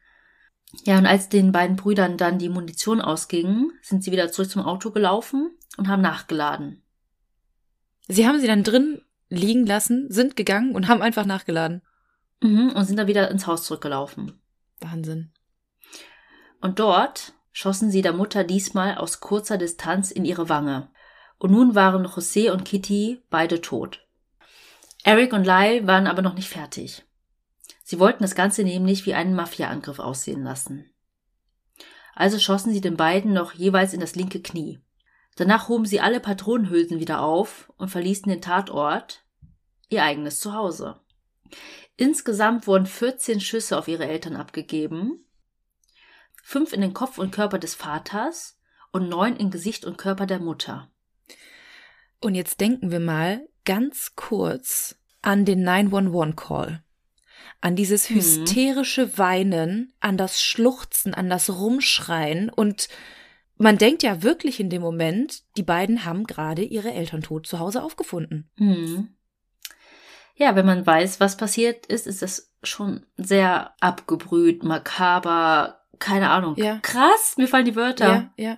[0.83, 4.61] Ja, und als den beiden Brüdern dann die Munition ausging, sind sie wieder zurück zum
[4.61, 6.83] Auto gelaufen und haben nachgeladen.
[8.07, 11.81] Sie haben sie dann drin liegen lassen, sind gegangen und haben einfach nachgeladen.
[12.41, 14.39] Mhm, und sind dann wieder ins Haus zurückgelaufen.
[14.79, 15.31] Wahnsinn.
[16.61, 20.89] Und dort schossen sie der Mutter diesmal aus kurzer Distanz in ihre Wange.
[21.37, 24.07] Und nun waren José und Kitty beide tot.
[25.03, 27.05] Eric und Lyle waren aber noch nicht fertig.
[27.83, 30.89] Sie wollten das Ganze nämlich wie einen Mafia-Angriff aussehen lassen.
[32.13, 34.79] Also schossen sie den beiden noch jeweils in das linke Knie.
[35.35, 39.23] Danach hoben sie alle Patronenhülsen wieder auf und verließen den Tatort,
[39.87, 40.99] ihr eigenes Zuhause.
[41.95, 45.25] Insgesamt wurden 14 Schüsse auf ihre Eltern abgegeben,
[46.43, 48.59] fünf in den Kopf und Körper des Vaters
[48.91, 50.91] und neun in Gesicht und Körper der Mutter.
[52.21, 56.81] Und jetzt denken wir mal, ganz kurz an den 911-Call.
[57.61, 58.15] An dieses mhm.
[58.15, 62.89] hysterische Weinen, an das Schluchzen, an das Rumschreien und
[63.57, 67.59] man denkt ja wirklich in dem Moment, die beiden haben gerade ihre Eltern tot zu
[67.59, 68.49] Hause aufgefunden.
[68.55, 69.09] Mhm.
[70.33, 76.55] Ja, wenn man weiß, was passiert ist, ist das schon sehr abgebrüht, makaber, keine Ahnung.
[76.57, 76.79] Ja.
[76.81, 78.31] Krass, mir fallen die Wörter.
[78.35, 78.57] Ja, ja.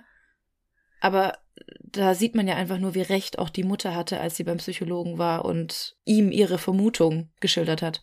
[1.00, 1.36] Aber
[1.80, 4.56] da sieht man ja einfach nur, wie recht auch die Mutter hatte, als sie beim
[4.58, 8.02] Psychologen war und ihm ihre Vermutung geschildert hat.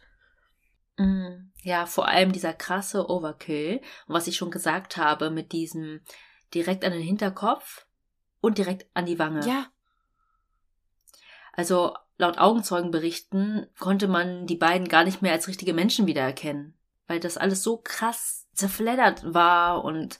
[0.97, 3.81] Mm, ja, vor allem dieser krasse Overkill.
[4.07, 6.01] Und was ich schon gesagt habe, mit diesem
[6.53, 7.87] direkt an den Hinterkopf
[8.41, 9.45] und direkt an die Wange.
[9.47, 9.67] Ja.
[11.53, 16.77] Also laut Augenzeugenberichten konnte man die beiden gar nicht mehr als richtige Menschen wiedererkennen,
[17.07, 20.19] weil das alles so krass zerfleddert war und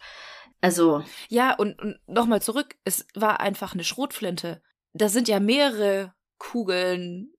[0.61, 1.03] also.
[1.29, 4.61] Ja, und, und nochmal zurück, es war einfach eine Schrotflinte.
[4.93, 7.33] Da sind ja mehrere Kugeln,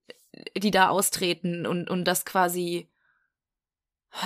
[0.57, 2.89] die da austreten und, und das quasi.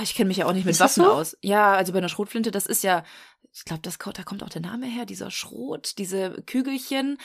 [0.01, 1.11] Ich kenne mich ja auch nicht mit Waffen so?
[1.11, 1.37] aus.
[1.41, 3.03] Ja, also bei einer Schrotflinte, das ist ja,
[3.53, 7.17] ich glaube, da kommt auch der Name her, dieser Schrot, diese Kügelchen.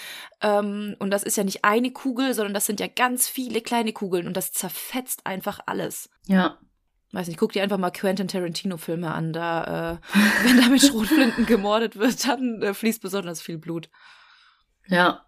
[0.42, 3.92] Ähm, und das ist ja nicht eine Kugel, sondern das sind ja ganz viele kleine
[3.92, 6.10] Kugeln und das zerfetzt einfach alles.
[6.26, 6.58] Ja.
[7.12, 9.32] Weiß nicht, guck dir einfach mal Quentin Tarantino-Filme an.
[9.32, 13.90] Da, äh, wenn da mit Schrotflinten gemordet wird, dann äh, fließt besonders viel Blut.
[14.86, 15.26] Ja.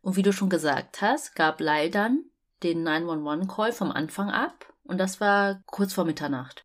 [0.00, 2.24] Und wie du schon gesagt hast, gab Lyle dann
[2.62, 6.64] den 911-Call vom Anfang ab und das war kurz vor Mitternacht.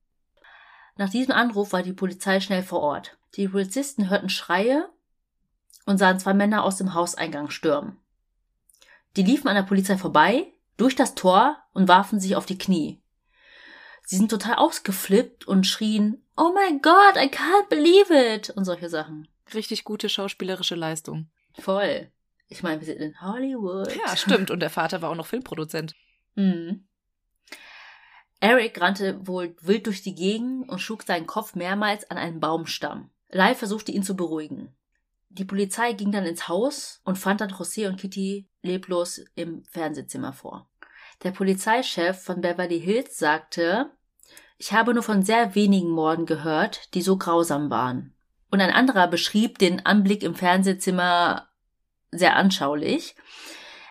[0.95, 3.17] Nach diesem Anruf war die Polizei schnell vor Ort.
[3.35, 4.89] Die Polizisten hörten Schreie
[5.85, 7.97] und sahen zwei Männer aus dem Hauseingang stürmen.
[9.15, 13.02] Die liefen an der Polizei vorbei, durch das Tor und warfen sich auf die Knie.
[14.05, 18.49] Sie sind total ausgeflippt und schrien, Oh my God, I can't believe it!
[18.49, 19.27] und solche Sachen.
[19.53, 21.29] Richtig gute schauspielerische Leistung.
[21.59, 22.11] Voll.
[22.47, 23.95] Ich meine, wir sind in Hollywood.
[23.95, 24.51] Ja, stimmt.
[24.51, 25.95] Und der Vater war auch noch Filmproduzent.
[26.35, 26.87] Mhm.
[28.39, 33.11] Eric rannte wohl wild durch die Gegend und schlug seinen Kopf mehrmals an einen Baumstamm.
[33.29, 34.73] Lai versuchte ihn zu beruhigen.
[35.29, 40.33] Die Polizei ging dann ins Haus und fand dann José und Kitty leblos im Fernsehzimmer
[40.33, 40.67] vor.
[41.23, 43.91] Der Polizeichef von Beverly Hills sagte,
[44.57, 48.13] ich habe nur von sehr wenigen Morden gehört, die so grausam waren.
[48.51, 51.49] Und ein anderer beschrieb den Anblick im Fernsehzimmer
[52.11, 53.15] sehr anschaulich.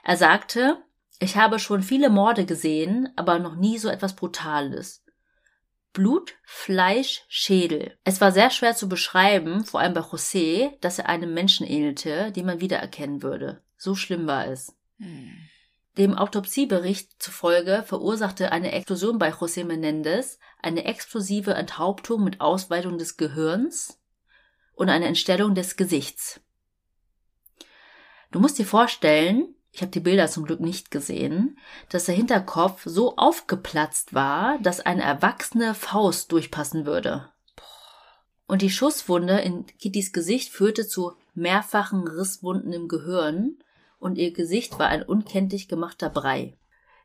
[0.04, 0.82] Er sagte,
[1.18, 5.04] ich habe schon viele Morde gesehen, aber noch nie so etwas Brutales.
[5.92, 7.96] Blut, Fleisch, Schädel.
[8.04, 12.32] Es war sehr schwer zu beschreiben, vor allem bei José, dass er einem Menschen ähnelte,
[12.32, 13.62] den man wiedererkennen würde.
[13.76, 14.74] So schlimm war es.
[14.98, 15.36] Hm.
[15.98, 23.18] Dem Autopsiebericht zufolge verursachte eine Explosion bei José Menendez eine explosive Enthauptung mit Ausweitung des
[23.18, 24.00] Gehirns
[24.74, 26.40] und eine Entstellung des Gesichts.
[28.30, 31.58] Du musst dir vorstellen, ich habe die Bilder zum Glück nicht gesehen,
[31.90, 37.30] dass der Hinterkopf so aufgeplatzt war, dass eine erwachsene Faust durchpassen würde.
[38.46, 43.58] Und die Schusswunde in Kittys Gesicht führte zu mehrfachen Risswunden im Gehirn
[44.02, 46.58] und ihr Gesicht war ein unkenntlich gemachter Brei.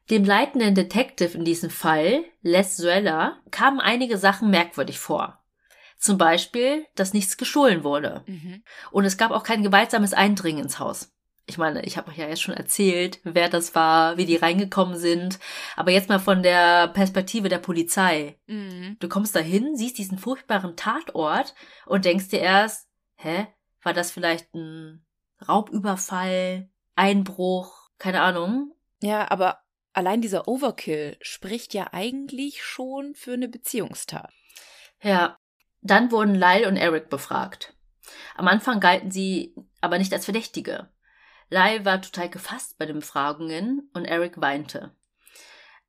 [0.10, 5.44] Dem leitenden Detective in diesem Fall, Les Zuella, kamen einige Sachen merkwürdig vor.
[5.98, 8.24] Zum Beispiel, dass nichts gestohlen wurde.
[8.26, 8.64] Mhm.
[8.92, 11.12] Und es gab auch kein gewaltsames Eindringen ins Haus
[11.50, 14.98] ich meine, ich habe euch ja jetzt schon erzählt, wer das war, wie die reingekommen
[14.98, 15.40] sind.
[15.78, 18.38] Aber jetzt mal von der Perspektive der Polizei.
[18.48, 18.98] Mhm.
[19.00, 23.48] Du kommst da hin, siehst diesen furchtbaren Tatort und denkst dir erst, hä,
[23.82, 25.06] war das vielleicht ein
[25.48, 28.74] Raubüberfall, Einbruch, keine Ahnung.
[29.02, 29.60] Ja, aber
[29.94, 34.32] allein dieser Overkill spricht ja eigentlich schon für eine Beziehungstat.
[35.02, 35.38] Ja,
[35.82, 37.74] dann wurden Lyle und Eric befragt.
[38.36, 40.90] Am Anfang galten sie aber nicht als Verdächtige.
[41.50, 44.96] Lai war total gefasst bei den Befragungen und Eric weinte.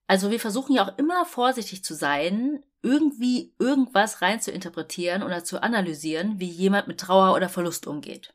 [0.06, 5.44] Also wir versuchen ja auch immer vorsichtig zu sein, irgendwie irgendwas rein zu interpretieren oder
[5.44, 8.34] zu analysieren, wie jemand mit Trauer oder Verlust umgeht.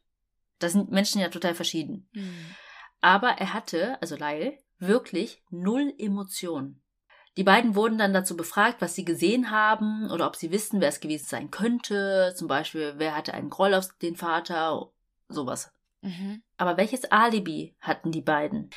[0.60, 2.10] Da sind Menschen ja total verschieden.
[2.14, 2.56] Mhm.
[3.04, 6.82] Aber er hatte, also Lyle, wirklich null Emotionen.
[7.36, 10.88] Die beiden wurden dann dazu befragt, was sie gesehen haben oder ob sie wissen, wer
[10.88, 12.34] es gewesen sein könnte.
[12.38, 14.90] Zum Beispiel, wer hatte einen Groll auf den Vater,
[15.28, 15.74] sowas.
[16.00, 16.44] Mhm.
[16.56, 18.70] Aber welches Alibi hatten die beiden?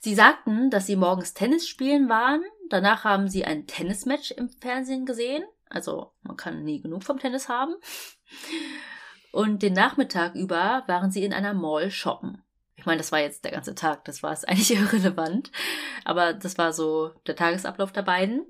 [0.00, 2.42] Sie sagten, dass sie morgens Tennis spielen waren.
[2.68, 5.44] Danach haben sie ein Tennismatch im Fernsehen gesehen.
[5.70, 7.74] Also man kann nie genug vom Tennis haben.
[9.32, 12.42] Und den Nachmittag über waren sie in einer Mall shoppen.
[12.82, 15.52] Ich meine, das war jetzt der ganze Tag, das war es eigentlich irrelevant.
[16.04, 18.44] Aber das war so der Tagesablauf der beiden.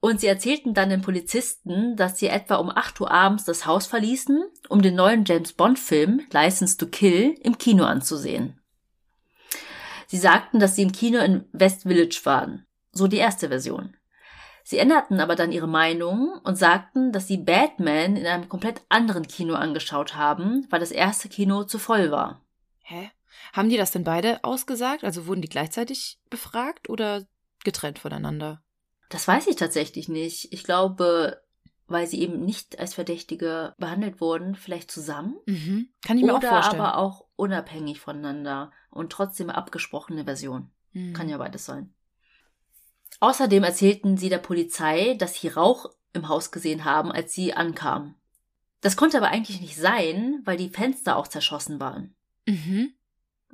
[0.00, 3.86] Und sie erzählten dann den Polizisten, dass sie etwa um 8 Uhr abends das Haus
[3.86, 8.60] verließen, um den neuen James Bond-Film License to Kill im Kino anzusehen.
[10.08, 12.66] Sie sagten, dass sie im Kino in West Village waren.
[12.90, 13.96] So die erste Version.
[14.64, 19.28] Sie änderten aber dann ihre Meinung und sagten, dass sie Batman in einem komplett anderen
[19.28, 22.42] Kino angeschaut haben, weil das erste Kino zu voll war.
[22.82, 23.12] Hä?
[23.52, 25.04] Haben die das denn beide ausgesagt?
[25.04, 27.26] Also wurden die gleichzeitig befragt oder
[27.64, 28.62] getrennt voneinander?
[29.08, 30.52] Das weiß ich tatsächlich nicht.
[30.52, 31.42] Ich glaube,
[31.86, 35.38] weil sie eben nicht als Verdächtige behandelt wurden, vielleicht zusammen.
[35.46, 35.88] Mhm.
[36.02, 36.82] Kann ich mir Oder auch vorstellen.
[36.82, 40.70] aber auch unabhängig voneinander und trotzdem abgesprochene Version.
[40.92, 41.14] Mhm.
[41.14, 41.94] Kann ja beides sein.
[43.20, 48.14] Außerdem erzählten sie der Polizei, dass sie Rauch im Haus gesehen haben, als sie ankamen.
[48.80, 52.14] Das konnte aber eigentlich nicht sein, weil die Fenster auch zerschossen waren.
[52.46, 52.92] Mhm.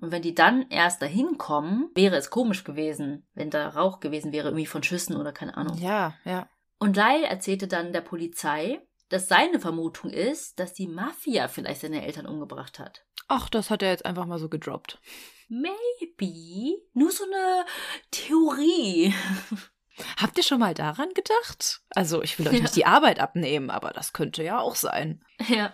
[0.01, 4.33] Und wenn die dann erst dahin kommen, wäre es komisch gewesen, wenn da Rauch gewesen
[4.33, 5.79] wäre, irgendwie von Schüssen oder keine Ahnung.
[5.79, 6.49] Ja, ja.
[6.79, 12.05] Und Lyle erzählte dann der Polizei, dass seine Vermutung ist, dass die Mafia vielleicht seine
[12.05, 13.05] Eltern umgebracht hat.
[13.29, 15.01] Ach, das hat er jetzt einfach mal so gedroppt.
[15.49, 16.83] Maybe.
[16.93, 17.65] Nur so eine
[18.11, 19.15] Theorie.
[20.17, 21.83] Habt ihr schon mal daran gedacht?
[21.91, 22.61] Also, ich will euch ja.
[22.63, 25.25] nicht die Arbeit abnehmen, aber das könnte ja auch sein.
[25.49, 25.73] Ja.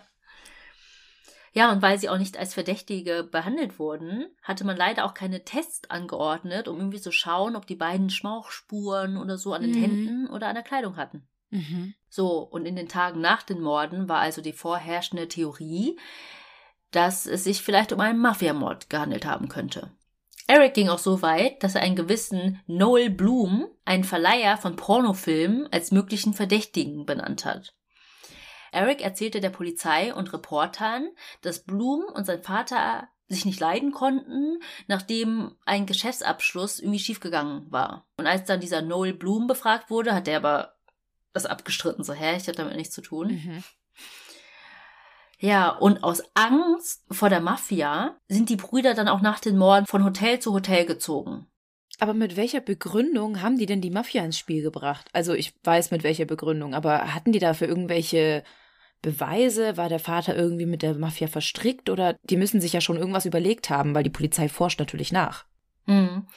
[1.53, 5.43] Ja, und weil sie auch nicht als Verdächtige behandelt wurden, hatte man leider auch keine
[5.43, 9.81] Tests angeordnet, um irgendwie zu schauen, ob die beiden Schmauchspuren oder so an den mhm.
[9.81, 11.27] Händen oder an der Kleidung hatten.
[11.49, 11.93] Mhm.
[12.09, 15.99] So, und in den Tagen nach den Morden war also die vorherrschende Theorie,
[16.91, 19.91] dass es sich vielleicht um einen Mafiamord gehandelt haben könnte.
[20.47, 25.71] Eric ging auch so weit, dass er einen gewissen Noel Bloom, einen Verleiher von Pornofilmen,
[25.71, 27.73] als möglichen Verdächtigen benannt hat.
[28.71, 31.09] Eric erzählte der Polizei und Reportern,
[31.41, 38.05] dass Bloom und sein Vater sich nicht leiden konnten, nachdem ein Geschäftsabschluss irgendwie schiefgegangen war.
[38.17, 40.75] Und als dann dieser Noel Bloom befragt wurde, hat er aber
[41.33, 43.27] das abgestritten, so, hä, ich hatte damit nichts zu tun.
[43.27, 43.63] Mhm.
[45.39, 49.87] Ja, und aus Angst vor der Mafia sind die Brüder dann auch nach den Morden
[49.87, 51.47] von Hotel zu Hotel gezogen.
[51.99, 55.09] Aber mit welcher Begründung haben die denn die Mafia ins Spiel gebracht?
[55.13, 58.43] Also ich weiß mit welcher Begründung, aber hatten die dafür irgendwelche
[59.01, 59.77] Beweise?
[59.77, 63.25] War der Vater irgendwie mit der Mafia verstrickt oder die müssen sich ja schon irgendwas
[63.25, 65.45] überlegt haben, weil die Polizei forscht natürlich nach.
[65.85, 66.27] Hm.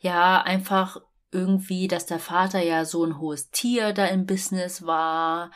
[0.00, 1.00] Ja, einfach
[1.30, 5.50] irgendwie, dass der Vater ja so ein hohes Tier da im Business war.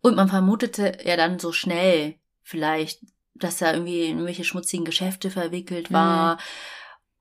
[0.00, 3.00] Und man vermutete ja dann so schnell vielleicht,
[3.34, 6.34] dass er irgendwie in irgendwelche schmutzigen Geschäfte verwickelt war.
[6.34, 6.40] Mhm.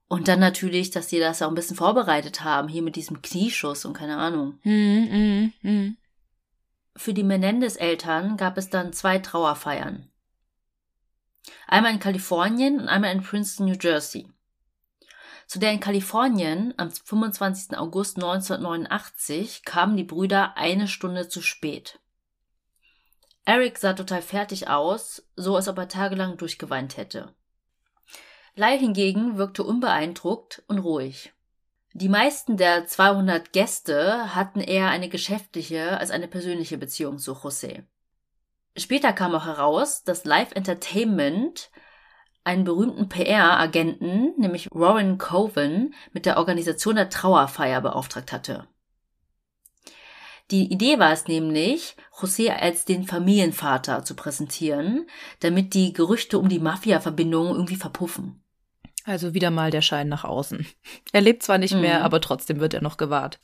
[0.08, 3.86] Und dann natürlich, dass die das auch ein bisschen vorbereitet haben, hier mit diesem Knieschuss
[3.86, 4.60] und keine Ahnung.
[4.64, 5.92] Mhm, mh, mh.
[6.96, 10.10] Für die Menendez-Eltern gab es dann zwei Trauerfeiern.
[11.68, 14.28] Einmal in Kalifornien und einmal in Princeton, New Jersey.
[15.48, 17.78] Zu der in Kalifornien am 25.
[17.78, 22.00] August 1989 kamen die Brüder eine Stunde zu spät.
[23.44, 27.34] Eric sah total fertig aus, so als ob er tagelang durchgeweint hätte.
[28.56, 31.34] Lyle hingegen wirkte unbeeindruckt und ruhig.
[31.94, 37.84] Die meisten der 200 Gäste hatten eher eine geschäftliche als eine persönliche Beziehung zu José.
[38.78, 41.70] Später kam auch heraus, dass Live Entertainment
[42.44, 48.68] einen berühmten PR-Agenten, nämlich Warren Coven, mit der Organisation der Trauerfeier beauftragt hatte.
[50.50, 55.08] Die Idee war es nämlich, José als den Familienvater zu präsentieren,
[55.40, 58.44] damit die Gerüchte um die Mafia-Verbindungen irgendwie verpuffen.
[59.06, 60.66] Also wieder mal der Schein nach außen.
[61.14, 61.82] Er lebt zwar nicht mhm.
[61.82, 63.40] mehr, aber trotzdem wird er noch gewahrt.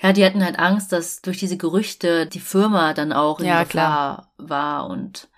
[0.00, 3.64] Ja, die hatten halt Angst, dass durch diese Gerüchte die Firma dann auch in ja,
[3.64, 4.32] Gefahr klar.
[4.38, 5.28] war und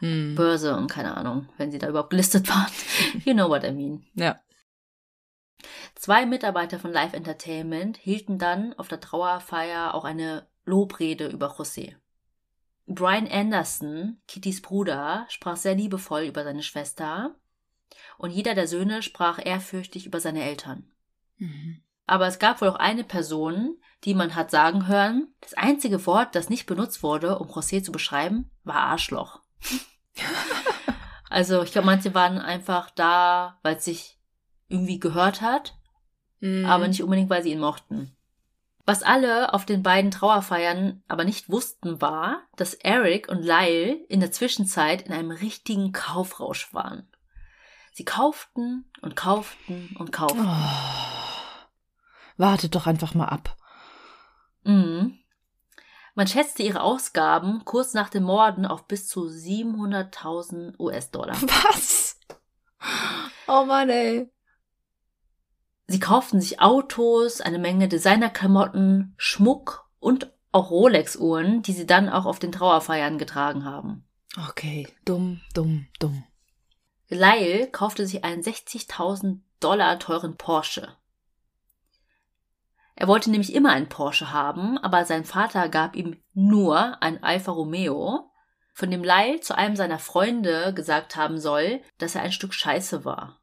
[0.00, 0.34] mhm.
[0.36, 2.70] Börse und keine Ahnung, wenn sie da überhaupt gelistet waren.
[3.24, 4.04] you know what I mean.
[4.14, 4.38] Ja.
[5.94, 11.96] Zwei Mitarbeiter von Live Entertainment hielten dann auf der Trauerfeier auch eine Lobrede über José.
[12.86, 17.36] Brian Anderson, Kittys Bruder, sprach sehr liebevoll über seine Schwester
[18.18, 20.90] und jeder der Söhne sprach ehrfürchtig über seine Eltern.
[21.38, 21.82] Mhm.
[22.06, 26.34] Aber es gab wohl auch eine Person, die man hat sagen hören, das einzige Wort,
[26.34, 29.40] das nicht benutzt wurde, um José zu beschreiben, war Arschloch.
[31.30, 34.18] also ich glaube, manche waren einfach da, weil es sich
[34.68, 35.76] irgendwie gehört hat,
[36.40, 36.64] mhm.
[36.64, 38.16] aber nicht unbedingt, weil sie ihn mochten.
[38.86, 44.20] Was alle auf den beiden Trauerfeiern aber nicht wussten, war, dass Eric und Lyle in
[44.20, 47.06] der Zwischenzeit in einem richtigen Kaufrausch waren.
[47.92, 50.46] Sie kauften und kauften und kauften.
[50.46, 51.68] Oh,
[52.36, 53.56] wartet doch einfach mal ab.
[54.64, 55.18] Mhm.
[56.14, 61.36] Man schätzte ihre Ausgaben kurz nach den Morden auf bis zu 700.000 US-Dollar.
[61.42, 62.18] Was?
[63.46, 64.30] Oh Mann, ey.
[65.86, 72.26] Sie kauften sich Autos, eine Menge Designerklamotten, Schmuck und auch Rolex-Uhren, die sie dann auch
[72.26, 74.04] auf den Trauerfeiern getragen haben.
[74.48, 76.24] Okay, dumm, dumm, dumm.
[77.10, 80.96] Lyle kaufte sich einen 60.000 Dollar teuren Porsche.
[82.94, 87.52] Er wollte nämlich immer einen Porsche haben, aber sein Vater gab ihm nur ein Alfa
[87.52, 88.30] Romeo,
[88.72, 93.04] von dem Lyle zu einem seiner Freunde gesagt haben soll, dass er ein Stück Scheiße
[93.04, 93.40] war.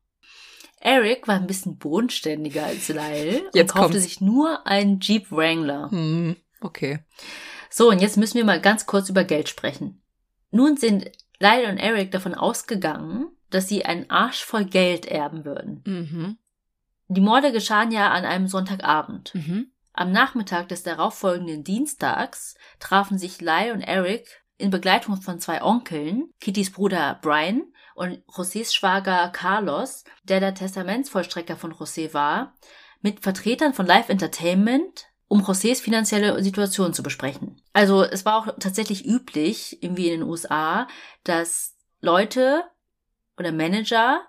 [0.80, 4.04] Eric war ein bisschen bodenständiger als Lyle jetzt und kaufte kommt's.
[4.04, 5.90] sich nur einen Jeep Wrangler.
[5.92, 7.00] Hm, okay.
[7.70, 10.02] So, und jetzt müssen wir mal ganz kurz über Geld sprechen.
[10.52, 15.84] Nun sind Lyle und Eric davon ausgegangen, dass sie einen Arsch voll Geld erben würden.
[15.86, 16.38] Mhm.
[17.08, 19.34] Die Morde geschahen ja an einem Sonntagabend.
[19.34, 19.72] Mhm.
[19.94, 26.30] Am Nachmittag des darauffolgenden Dienstags trafen sich Lyle und Eric in Begleitung von zwei Onkeln,
[26.40, 27.64] Kittys Bruder Brian
[27.96, 32.54] und Josés Schwager Carlos, der der Testamentsvollstrecker von José war,
[33.02, 37.62] mit Vertretern von Live Entertainment, um Josés finanzielle Situation zu besprechen.
[37.74, 40.88] Also es war auch tatsächlich üblich, irgendwie in den USA,
[41.24, 42.64] dass Leute
[43.38, 44.22] oder Manager,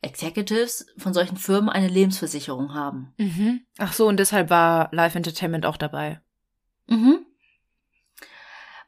[0.00, 3.14] Executives von solchen Firmen eine Lebensversicherung haben.
[3.18, 3.60] Mhm.
[3.78, 6.20] Ach so, und deshalb war Live Entertainment auch dabei.
[6.86, 7.24] Mhm.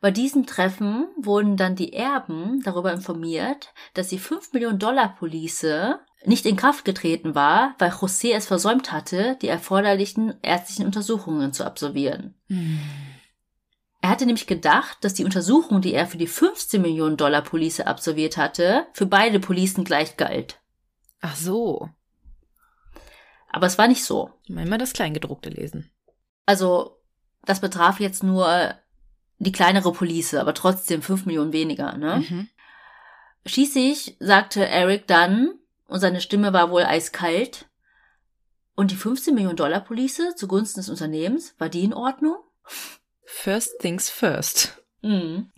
[0.01, 5.66] Bei diesem Treffen wurden dann die Erben darüber informiert, dass die 5 Millionen Dollar Police
[6.27, 11.64] nicht in Kraft getreten war, weil José es versäumt hatte, die erforderlichen ärztlichen Untersuchungen zu
[11.64, 12.35] absolvieren.
[12.49, 12.81] Hm.
[14.05, 17.80] Er hatte nämlich gedacht, dass die Untersuchung, die er für die 15 Millionen Dollar Police
[17.80, 20.61] absolviert hatte, für beide Policen gleich galt.
[21.22, 21.88] Ach so.
[23.48, 24.30] Aber es war nicht so.
[24.46, 25.90] Immer das Kleingedruckte lesen.
[26.44, 27.00] Also,
[27.46, 28.74] das betraf jetzt nur
[29.38, 32.26] die kleinere Police, aber trotzdem 5 Millionen weniger, ne?
[32.28, 32.48] Mhm.
[33.46, 35.55] Schließlich sagte Eric dann,
[35.88, 37.70] und seine Stimme war wohl eiskalt.
[38.74, 42.36] Und die 15 Millionen Dollar Police zugunsten des Unternehmens, war die in Ordnung?
[43.27, 44.83] First things first.
[45.03, 45.51] Mhm.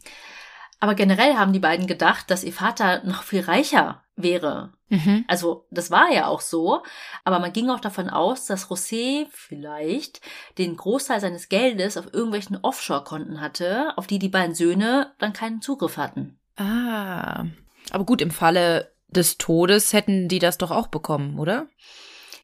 [0.81, 4.73] Aber generell haben die beiden gedacht, dass ihr Vater noch viel reicher wäre.
[4.89, 5.25] Mhm.
[5.27, 6.83] Also das war ja auch so,
[7.25, 10.21] aber man ging auch davon aus, dass José vielleicht
[10.59, 15.61] den Großteil seines Geldes auf irgendwelchen Offshore-Konten hatte, auf die die beiden Söhne dann keinen
[15.61, 16.39] Zugriff hatten.
[16.57, 17.47] Ah,
[17.91, 21.67] aber gut, im Falle des Todes hätten die das doch auch bekommen, oder?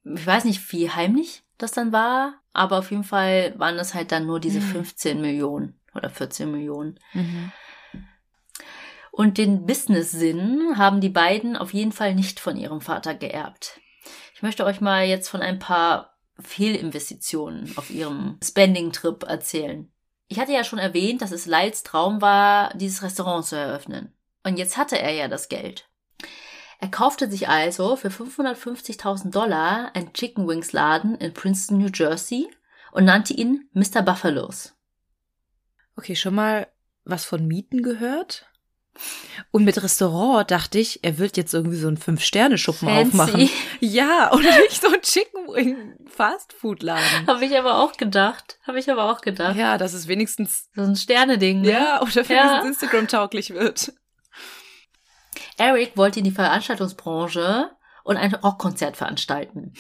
[0.05, 4.13] Ich weiß nicht, wie heimlich das dann war, aber auf jeden Fall waren das halt
[4.13, 4.65] dann nur diese mhm.
[4.65, 6.99] 15 Millionen oder 14 Millionen.
[7.13, 7.53] Mhm.
[9.11, 13.81] Und den Business-Sinn haben die beiden auf jeden Fall nicht von ihrem Vater geerbt.
[14.35, 19.93] Ich möchte euch mal jetzt von ein paar Fehlinvestitionen auf ihrem Spending-Trip erzählen.
[20.29, 24.15] Ich hatte ja schon erwähnt, dass es Lyles Traum war, dieses Restaurant zu eröffnen.
[24.45, 25.89] Und jetzt hatte er ja das Geld.
[26.83, 32.51] Er kaufte sich also für 550.000 Dollar einen Chicken Wings Laden in Princeton, New Jersey
[32.91, 34.03] und nannte ihn Mr.
[34.03, 34.75] Buffalos.
[35.95, 36.67] Okay, schon mal
[37.05, 38.47] was von Mieten gehört?
[39.53, 43.49] Und mit Restaurant dachte ich, er wird jetzt irgendwie so einen Fünf-Sterne-Schuppen aufmachen.
[43.79, 47.29] Ja, und nicht so ein Chicken Wing Fast-Food-Laden.
[47.29, 48.59] Habe ich aber auch gedacht.
[48.67, 49.55] Habe ich aber auch gedacht.
[49.55, 51.61] Ja, dass es wenigstens so ein Sterne-Ding.
[51.61, 51.71] Ne?
[51.71, 52.63] Ja, oder wenigstens ja.
[52.65, 53.93] Instagram-tauglich wird.
[55.59, 57.71] Eric wollte in die Veranstaltungsbranche
[58.05, 59.75] und ein Rockkonzert veranstalten.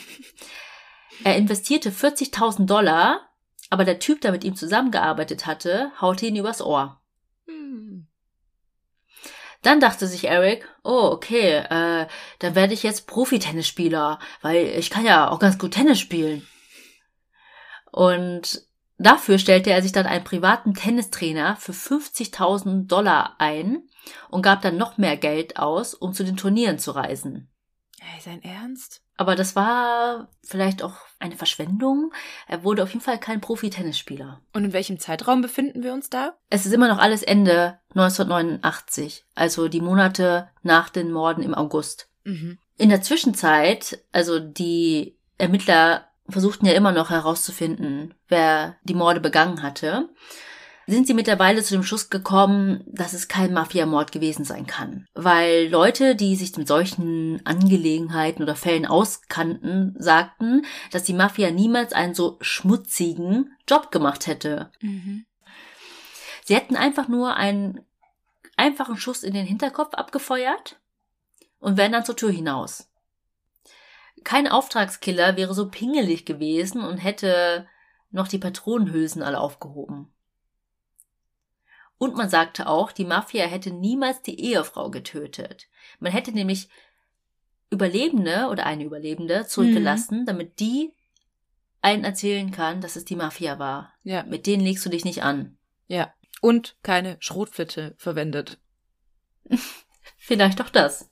[1.24, 3.28] Er investierte 40.000 Dollar,
[3.70, 7.00] aber der Typ, der mit ihm zusammengearbeitet hatte, haute ihn übers Ohr.
[7.46, 8.06] Hm.
[9.62, 12.06] Dann dachte sich Eric, oh, okay, äh,
[12.40, 16.46] dann werde ich jetzt Profi-Tennisspieler, weil ich kann ja auch ganz gut Tennis spielen.
[17.92, 18.66] Und
[19.06, 23.82] dafür stellte er sich dann einen privaten Tennistrainer für 50.000 Dollar ein,
[24.30, 27.48] und gab dann noch mehr Geld aus, um zu den Turnieren zu reisen.
[28.00, 29.02] Ey, sein Ernst?
[29.16, 32.12] Aber das war vielleicht auch eine Verschwendung.
[32.48, 34.40] Er wurde auf jeden Fall kein Profi-Tennisspieler.
[34.52, 36.36] Und in welchem Zeitraum befinden wir uns da?
[36.50, 42.08] Es ist immer noch alles Ende 1989, also die Monate nach den Morden im August.
[42.24, 42.58] Mhm.
[42.76, 49.62] In der Zwischenzeit, also die Ermittler versuchten ja immer noch herauszufinden, wer die Morde begangen
[49.62, 50.08] hatte
[50.86, 55.06] sind sie mittlerweile zu dem Schluss gekommen, dass es kein Mafiamord gewesen sein kann.
[55.14, 61.92] Weil Leute, die sich mit solchen Angelegenheiten oder Fällen auskannten, sagten, dass die Mafia niemals
[61.92, 64.70] einen so schmutzigen Job gemacht hätte.
[64.80, 65.24] Mhm.
[66.44, 67.80] Sie hätten einfach nur einen
[68.56, 70.80] einfachen Schuss in den Hinterkopf abgefeuert
[71.60, 72.88] und wären dann zur Tür hinaus.
[74.24, 77.66] Kein Auftragskiller wäre so pingelig gewesen und hätte
[78.10, 80.12] noch die Patronenhülsen alle aufgehoben.
[81.98, 85.68] Und man sagte auch, die Mafia hätte niemals die Ehefrau getötet.
[86.00, 86.68] Man hätte nämlich
[87.70, 90.26] Überlebende oder eine Überlebende zurückgelassen, mhm.
[90.26, 90.92] damit die
[91.80, 93.94] einen erzählen kann, dass es die Mafia war.
[94.02, 94.24] Ja.
[94.24, 95.56] Mit denen legst du dich nicht an.
[95.86, 96.12] Ja.
[96.40, 98.58] Und keine Schrotflinte verwendet.
[100.18, 101.08] Vielleicht doch das.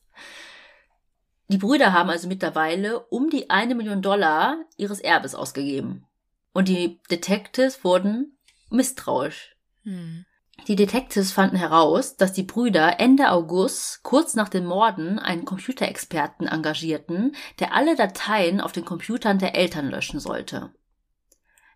[1.50, 6.06] Die Brüder haben also mittlerweile um die eine Million Dollar ihres Erbes ausgegeben.
[6.52, 8.38] Und die Detectives wurden
[8.70, 9.56] misstrauisch.
[9.82, 10.24] Hm.
[10.68, 16.46] Die Detectives fanden heraus, dass die Brüder Ende August, kurz nach den Morden, einen Computerexperten
[16.46, 20.72] engagierten, der alle Dateien auf den Computern der Eltern löschen sollte.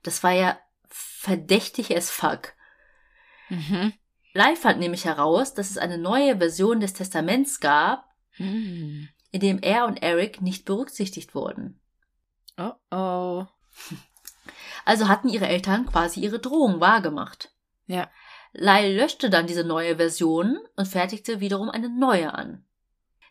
[0.04, 0.56] Das war ja
[0.86, 2.52] verdächtig as fuck.
[3.48, 3.92] Mhm.
[4.34, 8.04] Live fand nämlich heraus, dass es eine neue Version des Testaments gab,
[8.38, 9.08] mhm.
[9.34, 11.80] In dem er und Eric nicht berücksichtigt wurden.
[12.56, 13.44] Oh oh.
[14.84, 17.52] Also hatten ihre Eltern quasi ihre Drohung wahrgemacht.
[17.88, 18.08] Ja.
[18.52, 22.64] Lyle löschte dann diese neue Version und fertigte wiederum eine neue an.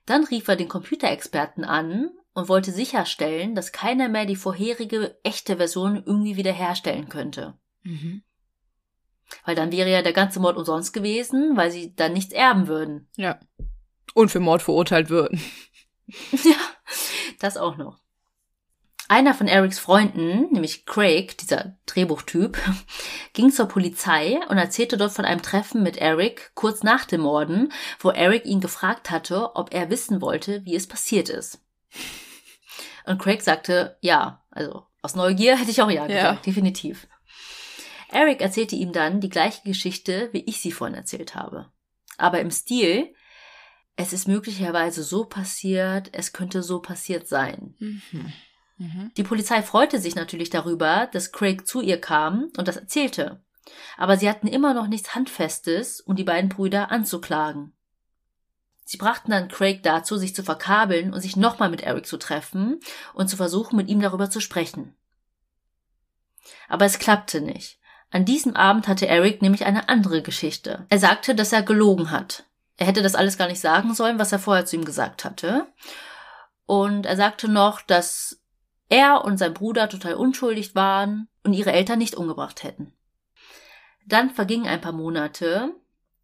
[0.06, 5.56] Dann rief er den Computerexperten an und wollte sicherstellen, dass keiner mehr die vorherige echte
[5.56, 7.54] Version irgendwie wiederherstellen könnte.
[7.84, 8.24] Mhm.
[9.46, 13.08] Weil dann wäre ja der ganze Mord umsonst gewesen, weil sie dann nichts erben würden.
[13.16, 13.40] Ja.
[14.14, 15.42] Und für Mord verurteilt würden.
[16.32, 16.56] ja,
[17.40, 18.00] das auch noch.
[19.10, 22.58] Einer von Erics Freunden, nämlich Craig, dieser Drehbuchtyp,
[23.34, 27.72] ging zur Polizei und erzählte dort von einem Treffen mit Eric kurz nach dem Morden,
[28.00, 31.60] wo Eric ihn gefragt hatte, ob er wissen wollte, wie es passiert ist.
[33.06, 36.42] Und Craig sagte ja, also aus Neugier hätte ich auch ja gesagt, ja.
[36.46, 37.08] definitiv.
[38.10, 41.72] Eric erzählte ihm dann die gleiche Geschichte, wie ich sie vorhin erzählt habe.
[42.18, 43.14] Aber im Stil,
[43.96, 47.76] es ist möglicherweise so passiert, es könnte so passiert sein.
[47.80, 48.34] Mhm.
[48.78, 49.12] Mhm.
[49.16, 53.44] Die Polizei freute sich natürlich darüber, dass Craig zu ihr kam und das erzählte.
[53.98, 57.74] Aber sie hatten immer noch nichts Handfestes, um die beiden Brüder anzuklagen.
[58.84, 62.80] Sie brachten dann Craig dazu, sich zu verkabeln und sich nochmal mit Eric zu treffen
[63.14, 64.96] und zu versuchen, mit ihm darüber zu sprechen.
[66.68, 67.80] Aber es klappte nicht.
[68.10, 70.86] An diesem Abend hatte Eric nämlich eine andere Geschichte.
[70.90, 72.44] Er sagte, dass er gelogen hat.
[72.78, 75.68] Er hätte das alles gar nicht sagen sollen, was er vorher zu ihm gesagt hatte.
[76.66, 78.42] Und er sagte noch, dass
[78.90, 82.94] er und sein Bruder total unschuldig waren und ihre Eltern nicht umgebracht hätten.
[84.06, 85.74] Dann vergingen ein paar Monate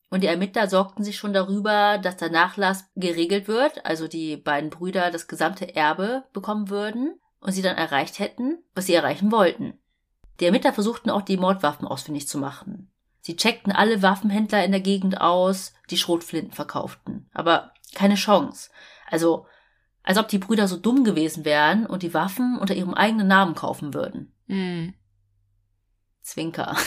[0.10, 4.70] und die Ermittler sorgten sich schon darüber, dass der Nachlass geregelt wird, also die beiden
[4.70, 9.80] Brüder das gesamte Erbe bekommen würden und sie dann erreicht hätten, was sie erreichen wollten.
[10.40, 12.92] Die Ermittler versuchten auch die Mordwaffen ausfindig zu machen.
[13.30, 17.30] Sie checkten alle Waffenhändler in der Gegend aus, die Schrotflinten verkauften.
[17.32, 18.72] Aber keine Chance.
[19.06, 19.46] Also
[20.02, 23.54] als ob die Brüder so dumm gewesen wären und die Waffen unter ihrem eigenen Namen
[23.54, 24.34] kaufen würden.
[24.48, 24.96] Mm.
[26.22, 26.76] Zwinker.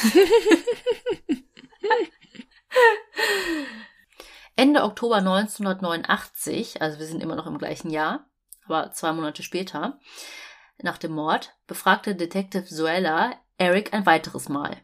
[4.56, 8.26] Ende Oktober 1989, also wir sind immer noch im gleichen Jahr,
[8.64, 10.00] aber zwei Monate später,
[10.78, 14.82] nach dem Mord, befragte Detective Zoella Eric ein weiteres Mal.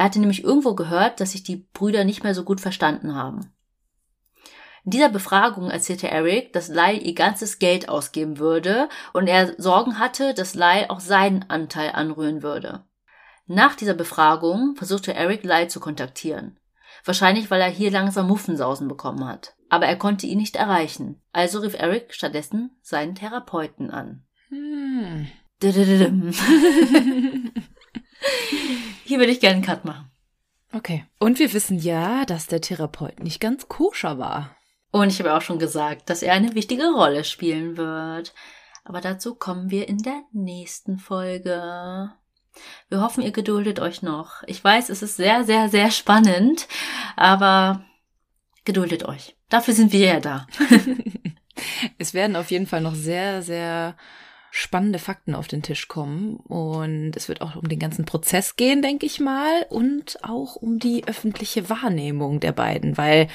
[0.00, 3.52] Er hatte nämlich irgendwo gehört, dass sich die Brüder nicht mehr so gut verstanden haben.
[4.82, 9.98] In dieser Befragung erzählte Eric, dass Lyle ihr ganzes Geld ausgeben würde und er Sorgen
[9.98, 12.82] hatte, dass Lyle auch seinen Anteil anrühren würde.
[13.44, 16.58] Nach dieser Befragung versuchte Eric Lyle zu kontaktieren.
[17.04, 19.54] Wahrscheinlich, weil er hier langsam Muffensausen bekommen hat.
[19.68, 21.20] Aber er konnte ihn nicht erreichen.
[21.34, 24.22] Also rief Eric stattdessen seinen Therapeuten an.
[24.48, 25.26] Hm.
[29.04, 30.10] Hier würde ich gerne einen Cut machen.
[30.72, 31.04] Okay.
[31.18, 34.56] Und wir wissen ja, dass der Therapeut nicht ganz koscher war.
[34.92, 38.34] Und ich habe auch schon gesagt, dass er eine wichtige Rolle spielen wird.
[38.84, 42.12] Aber dazu kommen wir in der nächsten Folge.
[42.88, 44.42] Wir hoffen, ihr geduldet euch noch.
[44.46, 46.66] Ich weiß, es ist sehr, sehr, sehr spannend,
[47.16, 47.84] aber
[48.64, 49.36] geduldet euch.
[49.48, 50.46] Dafür sind wir ja da.
[51.98, 53.96] es werden auf jeden Fall noch sehr, sehr
[54.50, 56.36] spannende Fakten auf den Tisch kommen.
[56.36, 60.78] Und es wird auch um den ganzen Prozess gehen, denke ich mal, und auch um
[60.78, 63.28] die öffentliche Wahrnehmung der beiden, weil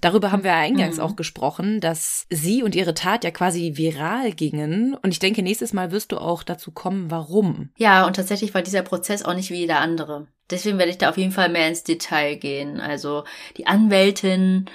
[0.00, 1.02] darüber haben wir eingangs mhm.
[1.02, 4.94] auch gesprochen, dass sie und ihre Tat ja quasi viral gingen.
[4.94, 7.70] Und ich denke, nächstes Mal wirst du auch dazu kommen, warum.
[7.76, 10.26] Ja, und tatsächlich war dieser Prozess auch nicht wie jeder andere.
[10.50, 12.80] Deswegen werde ich da auf jeden Fall mehr ins Detail gehen.
[12.80, 13.24] Also
[13.56, 14.66] die Anwältin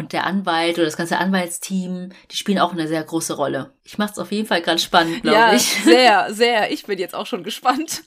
[0.00, 3.74] und der Anwalt oder das ganze Anwaltsteam, die spielen auch eine sehr große Rolle.
[3.84, 5.62] Ich mache es auf jeden Fall ganz spannend, glaube ja, ich.
[5.84, 6.72] Sehr, sehr.
[6.72, 8.02] Ich bin jetzt auch schon gespannt.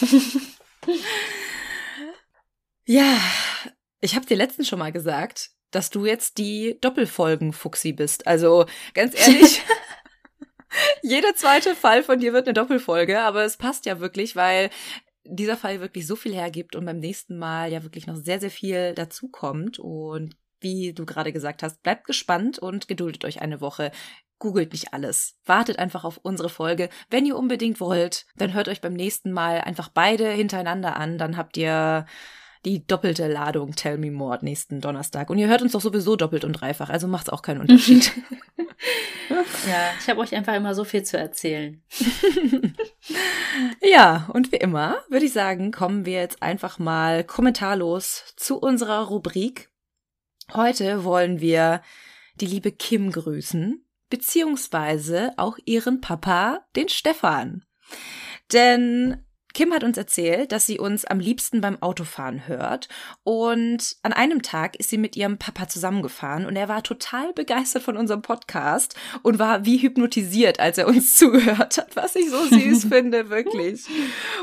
[2.84, 3.18] ja,
[4.00, 8.26] ich habe dir letztens schon mal gesagt, dass du jetzt die Doppelfolgen-Fuchsi bist.
[8.26, 9.62] Also ganz ehrlich.
[11.02, 14.70] jeder zweite Fall von dir wird eine Doppelfolge, aber es passt ja wirklich, weil
[15.24, 18.50] dieser Fall wirklich so viel hergibt und beim nächsten Mal ja wirklich noch sehr, sehr
[18.50, 19.80] viel dazukommt.
[19.80, 23.90] Und wie du gerade gesagt hast, bleibt gespannt und geduldet euch eine Woche.
[24.38, 25.38] Googelt nicht alles.
[25.46, 26.90] Wartet einfach auf unsere Folge.
[27.08, 31.16] Wenn ihr unbedingt wollt, dann hört euch beim nächsten Mal einfach beide hintereinander an.
[31.16, 32.06] Dann habt ihr
[32.66, 35.30] die doppelte Ladung Tell Me More nächsten Donnerstag.
[35.30, 38.12] Und ihr hört uns doch sowieso doppelt und dreifach, also macht's auch keinen Unterschied.
[39.68, 41.80] ja, ich habe euch einfach immer so viel zu erzählen.
[43.82, 49.06] ja, und wie immer würde ich sagen, kommen wir jetzt einfach mal kommentarlos zu unserer
[49.06, 49.70] Rubrik
[50.54, 51.82] Heute wollen wir
[52.40, 57.64] die liebe Kim grüßen, beziehungsweise auch ihren Papa, den Stefan.
[58.52, 59.25] Denn
[59.56, 62.90] Kim hat uns erzählt, dass sie uns am liebsten beim Autofahren hört.
[63.24, 67.82] Und an einem Tag ist sie mit ihrem Papa zusammengefahren und er war total begeistert
[67.82, 72.44] von unserem Podcast und war wie hypnotisiert, als er uns zugehört hat, was ich so
[72.44, 73.86] süß finde, wirklich.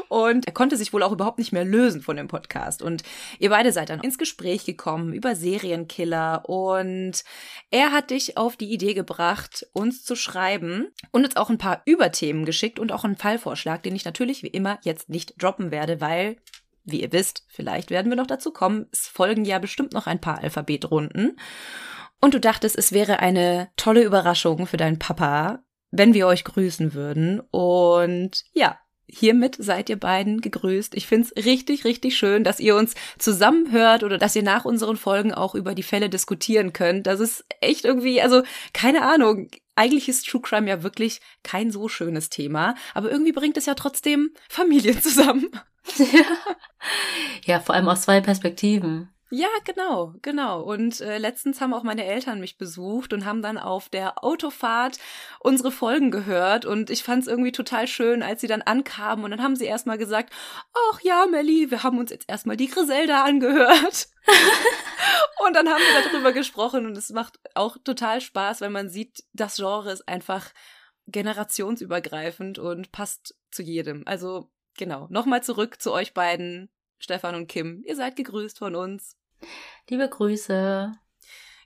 [0.09, 2.81] Und er konnte sich wohl auch überhaupt nicht mehr lösen von dem Podcast.
[2.81, 3.03] Und
[3.37, 7.23] ihr beide seid dann ins Gespräch gekommen über Serienkiller und
[7.69, 11.83] er hat dich auf die Idee gebracht, uns zu schreiben und uns auch ein paar
[11.85, 15.71] Überthemen geschickt und auch einen Fallvorschlag, den ich natürlich wie immer jetzt jetzt nicht droppen
[15.71, 16.37] werde, weil,
[16.83, 20.21] wie ihr wisst, vielleicht werden wir noch dazu kommen, es folgen ja bestimmt noch ein
[20.21, 21.37] paar Alphabetrunden.
[22.21, 26.93] Und du dachtest, es wäre eine tolle Überraschung für deinen Papa, wenn wir euch grüßen
[26.93, 27.41] würden.
[27.51, 30.95] Und ja, hiermit seid ihr beiden gegrüßt.
[30.95, 35.33] Ich find's richtig, richtig schön, dass ihr uns zusammenhört oder dass ihr nach unseren Folgen
[35.33, 37.07] auch über die Fälle diskutieren könnt.
[37.07, 41.87] Das ist echt irgendwie, also keine Ahnung eigentlich ist True Crime ja wirklich kein so
[41.87, 45.49] schönes Thema, aber irgendwie bringt es ja trotzdem Familien zusammen.
[45.97, 46.25] Ja,
[47.45, 49.12] ja vor allem aus zwei Perspektiven.
[49.35, 50.61] Ja, genau, genau.
[50.61, 54.99] Und äh, letztens haben auch meine Eltern mich besucht und haben dann auf der Autofahrt
[55.39, 56.65] unsere Folgen gehört.
[56.65, 59.25] Und ich fand es irgendwie total schön, als sie dann ankamen.
[59.25, 60.31] Und dann haben sie erstmal gesagt,
[60.91, 64.07] ach ja, Melli, wir haben uns jetzt erstmal die Griselda angehört.
[65.47, 69.23] und dann haben wir darüber gesprochen und es macht auch total Spaß, weil man sieht,
[69.33, 70.51] das Genre ist einfach
[71.07, 74.03] generationsübergreifend und passt zu jedem.
[74.05, 76.69] Also genau, nochmal zurück zu euch beiden,
[76.99, 77.81] Stefan und Kim.
[77.83, 79.17] Ihr seid gegrüßt von uns.
[79.89, 80.93] Liebe Grüße.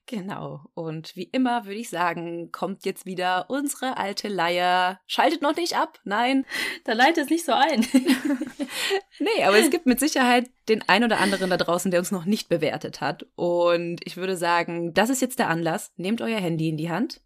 [0.07, 0.61] Genau.
[0.73, 5.01] Und wie immer würde ich sagen, kommt jetzt wieder unsere alte Leier.
[5.05, 5.99] Schaltet noch nicht ab.
[6.05, 6.45] Nein.
[6.85, 7.85] Da leitet es nicht so ein.
[9.19, 12.23] nee, aber es gibt mit Sicherheit den ein oder anderen da draußen, der uns noch
[12.23, 13.27] nicht bewertet hat.
[13.35, 15.91] Und ich würde sagen, das ist jetzt der Anlass.
[15.97, 17.19] Nehmt euer Handy in die Hand,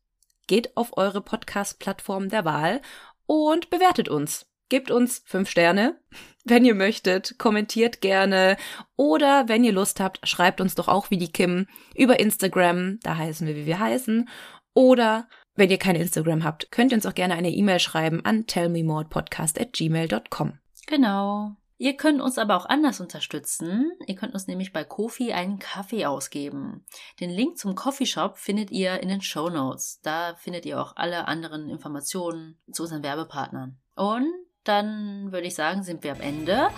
[0.47, 2.81] geht auf eure Podcast-Plattform der Wahl
[3.27, 4.50] und bewertet uns.
[4.71, 5.99] Gebt uns fünf Sterne,
[6.45, 8.55] wenn ihr möchtet, kommentiert gerne
[8.95, 13.17] oder wenn ihr Lust habt, schreibt uns doch auch wie die Kim über Instagram, da
[13.17, 14.29] heißen wir, wie wir heißen,
[14.73, 18.47] oder wenn ihr kein Instagram habt, könnt ihr uns auch gerne eine E-Mail schreiben an
[18.47, 20.57] tellmemorepodcast@gmail.com.
[20.87, 21.51] Genau.
[21.77, 23.91] Ihr könnt uns aber auch anders unterstützen.
[24.07, 26.85] Ihr könnt uns nämlich bei Kofi einen Kaffee ausgeben.
[27.19, 29.99] Den Link zum Coffeeshop findet ihr in den Show Notes.
[30.01, 33.77] Da findet ihr auch alle anderen Informationen zu unseren Werbepartnern.
[33.97, 34.31] Und
[34.63, 36.69] dann würde ich sagen, sind wir am Ende.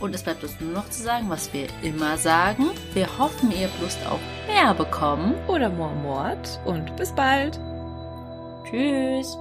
[0.00, 2.66] Und es bleibt uns nur noch zu sagen, was wir immer sagen.
[2.94, 5.34] Wir hoffen, ihr habt Lust auf mehr bekommen.
[5.48, 6.60] Oder more Mord.
[6.64, 7.58] Und bis bald.
[8.70, 9.36] Tschüss.